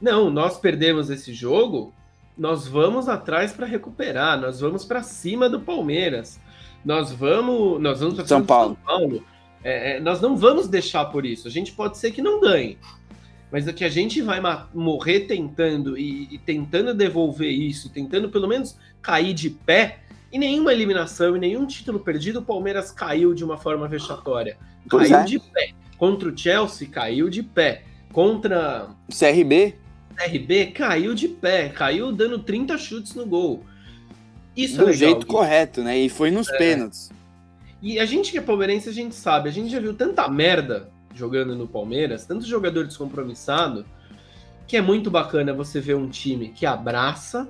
[0.00, 1.92] Não, nós perdemos esse jogo,
[2.36, 6.40] nós vamos atrás para recuperar, nós vamos para cima do Palmeiras,
[6.84, 8.76] nós vamos, nós vamos para São Paulo.
[8.86, 9.24] São Paulo.
[9.64, 11.46] É, é, nós não vamos deixar por isso.
[11.46, 12.78] A gente pode ser que não ganhe,
[13.50, 14.40] mas é que a gente vai
[14.74, 20.00] morrer tentando e, e, tentando devolver isso, tentando pelo menos cair de pé,
[20.32, 24.56] e nenhuma eliminação e nenhum título perdido, o Palmeiras caiu de uma forma vexatória.
[24.88, 25.24] Pois caiu é.
[25.24, 25.72] de pé.
[25.98, 27.82] Contra o Chelsea, caiu de pé.
[28.10, 28.88] Contra.
[29.08, 29.76] O CRB?
[30.16, 33.64] CRB caiu de pé, caiu dando 30 chutes no gol.
[34.56, 35.98] Isso Do é legal, jeito correto, né?
[35.98, 36.58] E foi nos é.
[36.58, 37.10] pênaltis.
[37.82, 40.88] E a gente que é palmeirense, a gente sabe, a gente já viu tanta merda
[41.14, 43.84] jogando no Palmeiras, tanto jogador descompromissado,
[44.68, 47.48] que é muito bacana você ver um time que abraça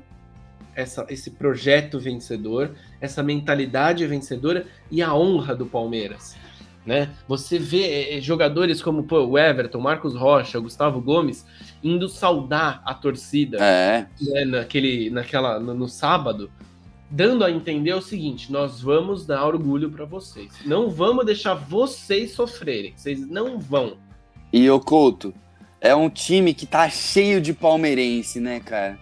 [0.74, 6.34] essa, esse projeto vencedor, essa mentalidade vencedora e a honra do Palmeiras.
[6.84, 7.10] Né?
[7.28, 11.46] Você vê é, jogadores como pô, o Everton, Marcos Rocha, Gustavo Gomes
[11.82, 14.08] indo saudar a torcida é.
[14.20, 16.50] né, naquele, naquela, no, no sábado,
[17.12, 20.50] dando a entender o seguinte: nós vamos dar orgulho para vocês.
[20.64, 22.94] Não vamos deixar vocês sofrerem.
[22.96, 23.98] Vocês não vão.
[24.52, 25.32] E o Couto,
[25.80, 28.98] é um time que tá cheio de palmeirense, né, cara?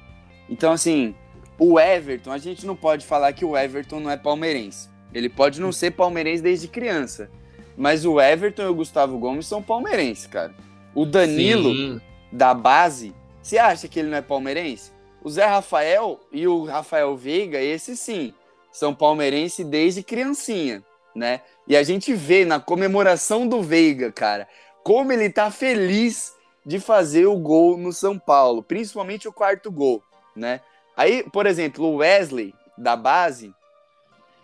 [0.48, 1.14] Então, assim,
[1.58, 4.88] o Everton, a gente não pode falar que o Everton não é palmeirense.
[5.12, 7.30] Ele pode não ser palmeirense desde criança.
[7.76, 10.54] Mas o Everton e o Gustavo Gomes são palmeirenses, cara.
[10.94, 12.00] O Danilo, Sim.
[12.32, 14.92] da base, você acha que ele não é palmeirense?
[15.22, 18.32] O Zé Rafael e o Rafael Veiga, esse sim,
[18.72, 20.82] são palmeirense desde criancinha,
[21.14, 21.42] né?
[21.68, 24.48] E a gente vê na comemoração do Veiga, cara,
[24.82, 30.02] como ele tá feliz de fazer o gol no São Paulo, principalmente o quarto gol,
[30.34, 30.62] né?
[30.96, 33.54] Aí, por exemplo, o Wesley, da base,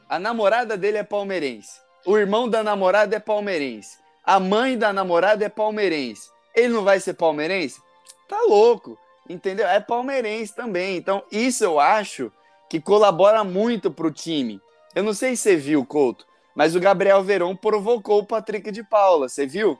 [0.08, 1.80] a namorada dele é palmeirense.
[2.04, 3.98] O irmão da namorada é palmeirense.
[4.22, 6.30] A mãe da namorada é palmeirense.
[6.54, 7.80] Ele não vai ser palmeirense?
[8.28, 8.98] Tá louco
[9.28, 9.66] entendeu?
[9.66, 10.96] É palmeirense também.
[10.96, 12.30] Então, isso eu acho
[12.68, 14.60] que colabora muito pro time.
[14.94, 18.82] Eu não sei se você viu, Couto, mas o Gabriel Veron provocou o Patrick de
[18.82, 19.78] Paula, você viu?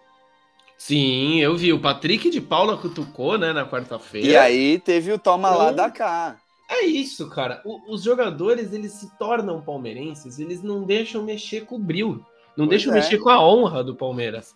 [0.78, 1.72] Sim, eu vi.
[1.72, 4.26] O Patrick de Paula cutucou, né, na quarta-feira.
[4.28, 6.36] E aí teve o toma lá da cá.
[6.68, 7.62] É isso, cara.
[7.64, 12.22] O- os jogadores, eles se tornam palmeirenses, eles não deixam mexer com o bril.
[12.57, 12.97] Não Pois deixam é.
[12.97, 14.55] mexer com a honra do Palmeiras.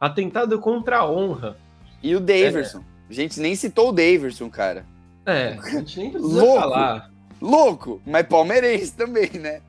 [0.00, 1.56] Atentado contra a honra.
[2.02, 2.84] E o Daverson.
[3.18, 4.84] A gente nem citou o Daverson, cara.
[5.26, 6.60] É, a gente nem precisa Louco.
[6.60, 7.10] falar.
[7.40, 9.60] Louco, mas palmeirense também, né?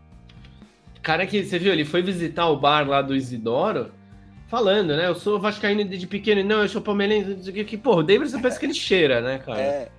[1.01, 3.91] Cara que, você viu, ele foi visitar o bar lá do Isidoro,
[4.47, 5.07] falando, né?
[5.07, 7.63] Eu sou vascaíno de pequeno, e não, eu sou palmeirense, não sei o que.
[7.65, 9.59] que, Porra, o Davidson parece que ele cheira, né, cara?
[9.61, 9.89] É,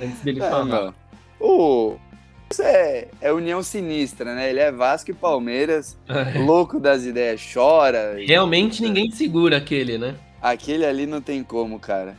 [0.00, 0.64] Antes dele é, falar.
[0.64, 0.94] mano.
[1.40, 1.96] O
[2.50, 4.48] isso é, é união sinistra, né?
[4.48, 5.98] Ele é Vasco e Palmeiras,
[6.46, 8.16] louco das ideias, chora.
[8.18, 10.14] Realmente ninguém segura aquele, né?
[10.40, 12.16] Aquele ali não tem como, cara.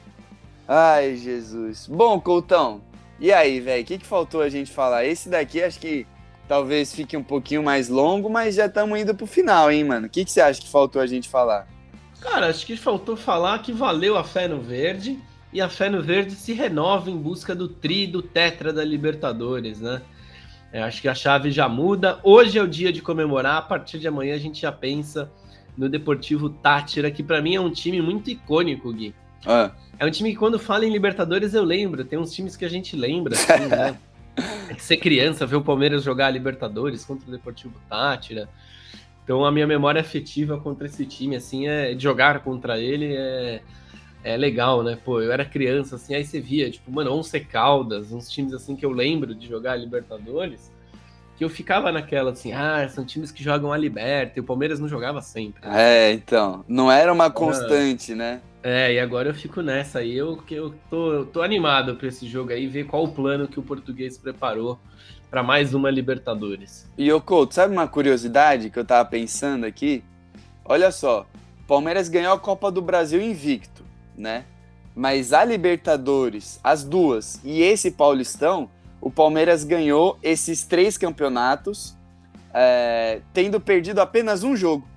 [0.68, 1.88] Ai, Jesus.
[1.88, 2.82] Bom, Coutão,
[3.20, 3.84] e aí, velho?
[3.84, 5.06] O que, que faltou a gente falar?
[5.06, 6.06] Esse daqui acho que
[6.48, 10.08] talvez fique um pouquinho mais longo, mas já estamos indo pro final, hein, mano?
[10.08, 11.68] O que, que você acha que faltou a gente falar?
[12.20, 15.20] Cara, acho que faltou falar que valeu a fé no verde
[15.54, 19.80] e a fé no verde se renova em busca do tri do tetra da Libertadores,
[19.80, 20.02] né?
[20.74, 22.20] É, acho que a chave já muda.
[22.24, 23.58] Hoje é o dia de comemorar.
[23.58, 25.32] A partir de amanhã a gente já pensa
[25.78, 29.16] no Deportivo Tátira, que pra mim é um time muito icônico, Gui.
[29.46, 29.72] Ah, É
[30.04, 32.04] um time que quando fala em Libertadores eu lembro.
[32.04, 33.98] Tem uns times que a gente lembra, assim, né?
[34.70, 38.50] É ser criança, ver o Palmeiras jogar a Libertadores contra o Deportivo Tátira.
[39.24, 43.62] Então a minha memória afetiva contra esse time, assim, é de jogar contra ele é,
[44.24, 44.98] é legal, né?
[45.04, 48.76] Pô, eu era criança, assim, aí você via, tipo, mano, Once Caldas, uns times assim
[48.76, 50.72] que eu lembro de jogar a Libertadores,
[51.38, 54.80] que eu ficava naquela, assim, ah, são times que jogam a Liberta, e o Palmeiras
[54.80, 55.62] não jogava sempre.
[55.66, 56.64] é, então.
[56.68, 58.42] Não era uma constante, né?
[58.68, 60.18] É, e agora eu fico nessa aí.
[60.18, 63.48] Eu, que eu, tô, eu tô animado pra esse jogo aí, ver qual o plano
[63.48, 64.80] que o português preparou
[65.30, 66.90] pra mais uma Libertadores.
[66.98, 70.04] E ô Couto, sabe uma curiosidade que eu tava pensando aqui?
[70.66, 71.28] Olha só,
[71.68, 73.84] Palmeiras ganhou a Copa do Brasil invicto,
[74.18, 74.46] né?
[74.96, 78.68] Mas a Libertadores, as duas e esse Paulistão,
[79.00, 81.96] o Palmeiras ganhou esses três campeonatos,
[82.52, 84.88] é, tendo perdido apenas um jogo.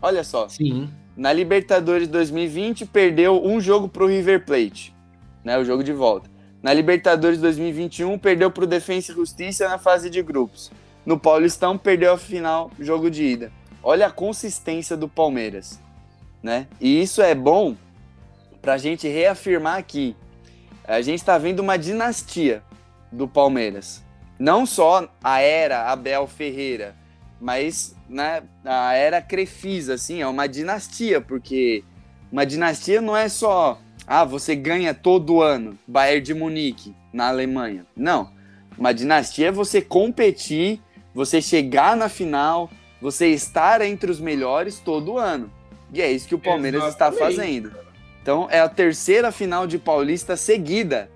[0.00, 0.88] Olha só, Sim.
[1.16, 4.94] Na Libertadores 2020 perdeu um jogo pro River Plate,
[5.44, 6.30] né, o jogo de volta.
[6.62, 10.70] Na Libertadores 2021 perdeu pro Defensa e Justiça na fase de grupos.
[11.04, 13.52] No Paulistão perdeu a final, jogo de ida.
[13.82, 15.80] Olha a consistência do Palmeiras,
[16.40, 16.68] né?
[16.80, 17.76] E isso é bom
[18.60, 20.16] pra gente reafirmar aqui.
[20.84, 22.62] A gente tá vendo uma dinastia
[23.10, 24.04] do Palmeiras.
[24.38, 26.94] Não só a era Abel Ferreira,
[27.42, 31.82] mas né, a era Crefisa, assim, é uma dinastia, porque
[32.30, 37.84] uma dinastia não é só, ah, você ganha todo ano, Bayern de Munique, na Alemanha.
[37.96, 38.30] Não.
[38.78, 40.80] Uma dinastia é você competir,
[41.12, 42.70] você chegar na final,
[43.00, 45.52] você estar entre os melhores todo ano.
[45.92, 47.36] E é isso que o Palmeiras está Exatamente.
[47.36, 47.72] fazendo.
[48.22, 51.10] Então, é a terceira final de Paulista seguida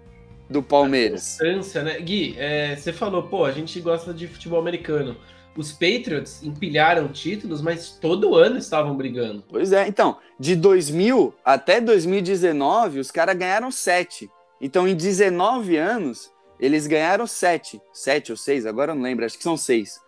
[0.51, 1.39] do Palmeiras.
[1.39, 2.01] Constância, né?
[2.01, 5.17] Gui, é, você falou, pô, a gente gosta de futebol americano.
[5.57, 9.43] Os Patriots empilharam títulos, mas todo ano estavam brigando.
[9.49, 14.31] Pois é, então, de 2000 até 2019, os caras ganharam 7.
[14.61, 16.31] Então, em 19 anos,
[16.61, 17.81] eles ganharam 7.
[17.93, 20.01] 7 ou 6, agora eu não lembro, acho que são 6.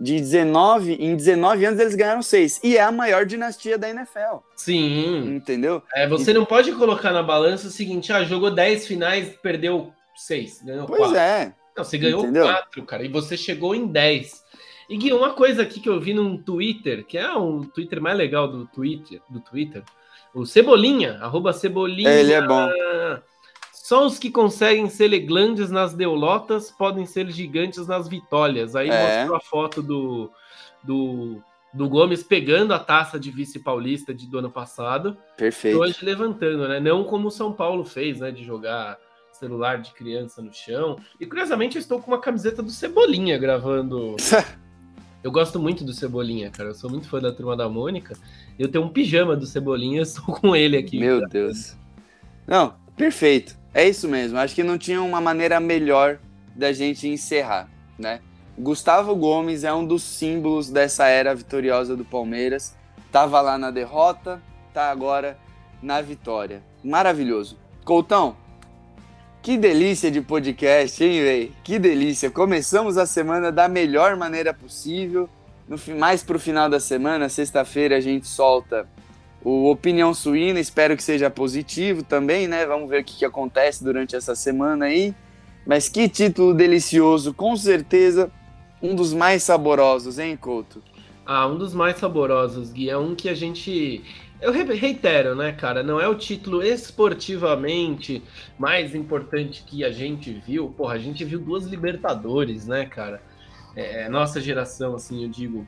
[0.00, 2.60] De 19, em 19 anos eles ganharam 6.
[2.62, 5.34] E é a maior dinastia da NFL, Sim.
[5.34, 5.82] entendeu?
[5.92, 10.62] É, você não pode colocar na balança o seguinte: ah, jogou 10 finais, perdeu 6,
[10.62, 11.16] ganhou Pois 4.
[11.18, 11.54] é.
[11.76, 12.44] Não, você ganhou Entendeu?
[12.44, 14.42] 4, cara, e você chegou em 10.
[14.88, 18.16] E Gui, uma coisa aqui que eu vi num Twitter, que é um Twitter mais
[18.16, 19.82] legal do Twitter, do Twitter,
[20.34, 22.10] o Cebolinha, arroba Cebolinha.
[22.10, 22.68] Ele é bom.
[23.72, 28.76] Só os que conseguem ser grandes nas deulotas podem ser gigantes nas vitórias.
[28.76, 29.18] Aí É.
[29.20, 30.30] mostrou a foto do,
[30.82, 35.78] do, do Gomes pegando a taça de vice paulista de, do ano passado e Perfeito.
[35.78, 36.78] hoje levantando, né?
[36.80, 38.30] Não como o São Paulo fez, né?
[38.30, 38.98] De jogar
[39.32, 40.98] celular de criança no chão.
[41.18, 44.16] E curiosamente eu estou com uma camiseta do Cebolinha gravando.
[45.22, 46.70] Eu gosto muito do Cebolinha, cara.
[46.70, 48.16] Eu sou muito fã da turma da Mônica.
[48.58, 50.98] Eu tenho um pijama do Cebolinha, eu estou com ele aqui.
[50.98, 51.76] Meu Deus.
[52.46, 53.56] Não, perfeito.
[53.74, 54.38] É isso mesmo.
[54.38, 56.18] Acho que não tinha uma maneira melhor
[56.54, 58.20] da gente encerrar, né?
[58.58, 62.76] Gustavo Gomes é um dos símbolos dessa era vitoriosa do Palmeiras.
[63.12, 64.42] Tava lá na derrota,
[64.74, 65.38] tá agora
[65.80, 66.62] na vitória.
[66.82, 67.56] Maravilhoso.
[67.84, 68.36] Coutão,
[69.42, 71.52] que delícia de podcast, hein, véi?
[71.62, 72.30] Que delícia.
[72.30, 75.28] Começamos a semana da melhor maneira possível.
[75.68, 78.88] No, mais pro final da semana, sexta-feira, a gente solta
[79.44, 82.66] o Opinião Suína, espero que seja positivo também, né?
[82.66, 85.14] Vamos ver o que, que acontece durante essa semana aí.
[85.66, 88.30] Mas que título delicioso, com certeza
[88.82, 90.82] um dos mais saborosos, hein, Couto?
[91.26, 92.88] Ah, um dos mais saborosos, Gui.
[92.88, 94.02] É um que a gente.
[94.40, 95.82] Eu reitero, né, cara?
[95.82, 98.22] Não é o título esportivamente
[98.56, 100.68] mais importante que a gente viu.
[100.68, 103.20] Porra, a gente viu duas Libertadores, né, cara?
[103.74, 105.66] É, é nossa geração, assim, eu digo.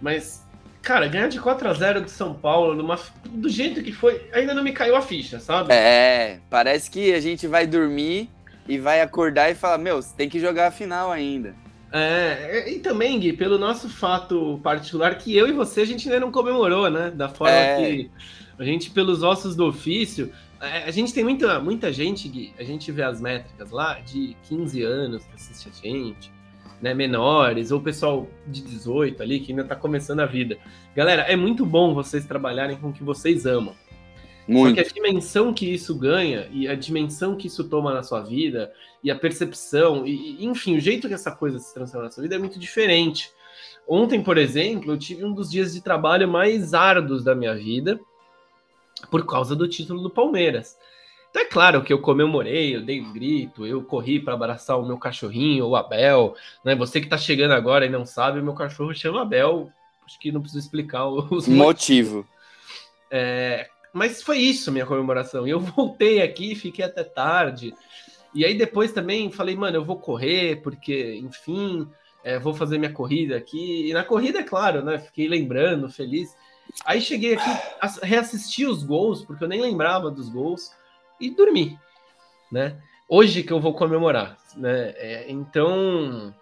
[0.00, 0.44] Mas,
[0.82, 2.98] cara, ganhar de 4 a 0 de São Paulo, numa,
[3.30, 5.72] do jeito que foi, ainda não me caiu a ficha, sabe?
[5.72, 8.28] É, parece que a gente vai dormir
[8.68, 11.54] e vai acordar e falar: Meu, você tem que jogar a final ainda.
[11.96, 16.18] É, e também, Gui, pelo nosso fato particular, que eu e você a gente ainda
[16.18, 17.12] não comemorou, né?
[17.12, 17.76] Da forma é.
[17.76, 18.10] que
[18.58, 22.64] a gente, pelos ossos do ofício, é, a gente tem muita, muita gente, Gui, a
[22.64, 26.32] gente vê as métricas lá de 15 anos que assiste a gente,
[26.82, 26.92] né?
[26.92, 30.58] Menores, ou pessoal de 18 ali que ainda tá começando a vida.
[30.96, 33.72] Galera, é muito bom vocês trabalharem com o que vocês amam.
[34.46, 34.76] Muito.
[34.76, 38.20] Só que a dimensão que isso ganha e a dimensão que isso toma na sua
[38.20, 38.72] vida
[39.02, 42.34] e a percepção, e, enfim, o jeito que essa coisa se transforma na sua vida
[42.34, 43.30] é muito diferente.
[43.86, 48.00] Ontem, por exemplo, eu tive um dos dias de trabalho mais árduos da minha vida
[49.10, 50.76] por causa do título do Palmeiras.
[51.30, 54.86] Então é claro que eu comemorei, eu dei um grito, eu corri para abraçar o
[54.86, 56.34] meu cachorrinho, o Abel.
[56.64, 56.76] Né?
[56.76, 59.68] Você que está chegando agora e não sabe, meu cachorro chama Abel.
[60.06, 62.26] Acho que não preciso explicar os motivo.
[63.10, 65.46] É, mas foi isso minha comemoração.
[65.46, 67.74] E eu voltei aqui, fiquei até tarde.
[68.34, 71.88] E aí depois também falei, mano, eu vou correr, porque, enfim,
[72.24, 73.88] é, vou fazer minha corrida aqui.
[73.88, 74.98] E na corrida, é claro, né?
[74.98, 76.36] Fiquei lembrando, feliz.
[76.84, 77.50] Aí cheguei aqui,
[78.02, 80.72] reassisti os gols, porque eu nem lembrava dos gols,
[81.20, 81.78] e dormi,
[82.50, 82.80] né?
[83.08, 84.92] Hoje que eu vou comemorar, né?
[84.96, 86.34] É, então,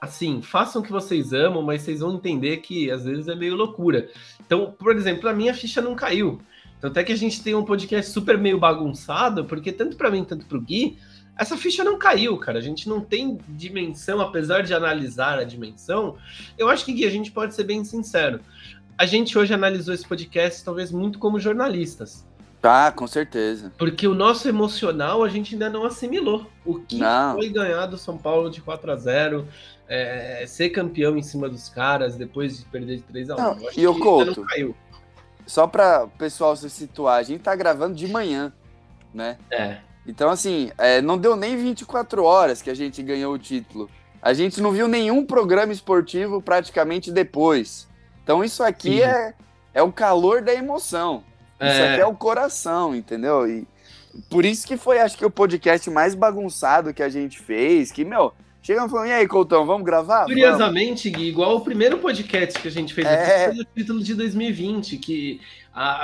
[0.00, 3.54] assim, façam o que vocês amam, mas vocês vão entender que às vezes é meio
[3.54, 4.10] loucura.
[4.44, 6.40] Então, por exemplo, a minha ficha não caiu.
[6.80, 10.24] Tanto é que a gente tem um podcast super meio bagunçado, porque tanto para mim,
[10.24, 10.96] tanto para o Gui,
[11.36, 12.58] essa ficha não caiu, cara.
[12.58, 16.16] A gente não tem dimensão, apesar de analisar a dimensão.
[16.56, 18.40] Eu acho que, Gui, a gente pode ser bem sincero.
[18.96, 22.26] A gente hoje analisou esse podcast, talvez muito como jornalistas.
[22.60, 23.72] Tá, com certeza.
[23.78, 26.44] Porque o nosso emocional a gente ainda não assimilou.
[26.64, 27.34] O que não.
[27.34, 29.46] foi ganhar do São Paulo de 4 a 0
[29.88, 33.58] é, ser campeão em cima dos caras depois de perder de 3 a 1 não,
[33.76, 34.44] E o Couto,
[35.48, 38.52] só para o pessoal se situar, a gente tá gravando de manhã,
[39.14, 39.38] né?
[39.50, 39.78] É.
[40.06, 43.88] Então, assim, é, não deu nem 24 horas que a gente ganhou o título.
[44.20, 47.88] A gente não viu nenhum programa esportivo praticamente depois.
[48.22, 49.32] Então, isso aqui é,
[49.72, 51.24] é o calor da emoção.
[51.58, 51.72] É.
[51.72, 53.48] Isso aqui é o coração, entendeu?
[53.48, 53.66] E
[54.28, 57.90] por isso que foi, acho que, o podcast mais bagunçado que a gente fez.
[57.90, 60.24] Que, meu, Chegamos falando, e aí, Coutão, vamos gravar?
[60.24, 63.46] Curiosamente, Gui, igual o primeiro podcast que a gente fez é...
[63.46, 65.40] aqui, foi o título de 2020, que,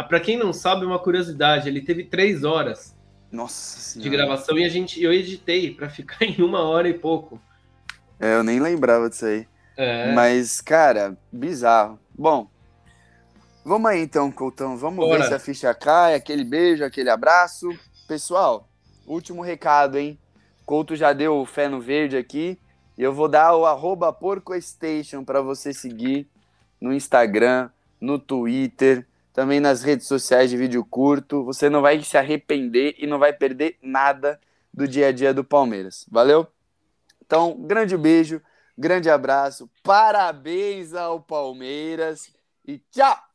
[0.09, 2.97] para quem não sabe, uma curiosidade, ele teve três horas
[3.31, 7.41] Nossa de gravação e a gente, eu editei para ficar em uma hora e pouco.
[8.19, 9.47] É, eu nem lembrava disso aí.
[9.77, 10.13] É.
[10.13, 11.99] Mas, cara, bizarro.
[12.17, 12.49] Bom,
[13.65, 15.19] vamos aí então, Coutão, vamos Bora.
[15.19, 17.69] ver se a ficha cai, aquele beijo, aquele abraço.
[18.07, 18.69] Pessoal,
[19.07, 20.19] último recado, hein?
[20.65, 22.59] Couto já deu fé no verde aqui.
[22.97, 26.29] E eu vou dar o arroba PorcoStation para você seguir
[26.81, 31.45] no Instagram, no Twitter, também nas redes sociais de vídeo curto.
[31.45, 34.41] Você não vai se arrepender e não vai perder nada
[34.73, 36.07] do dia a dia do Palmeiras.
[36.11, 36.47] Valeu?
[37.25, 38.41] Então, grande beijo,
[38.77, 42.33] grande abraço, parabéns ao Palmeiras
[42.67, 43.34] e tchau!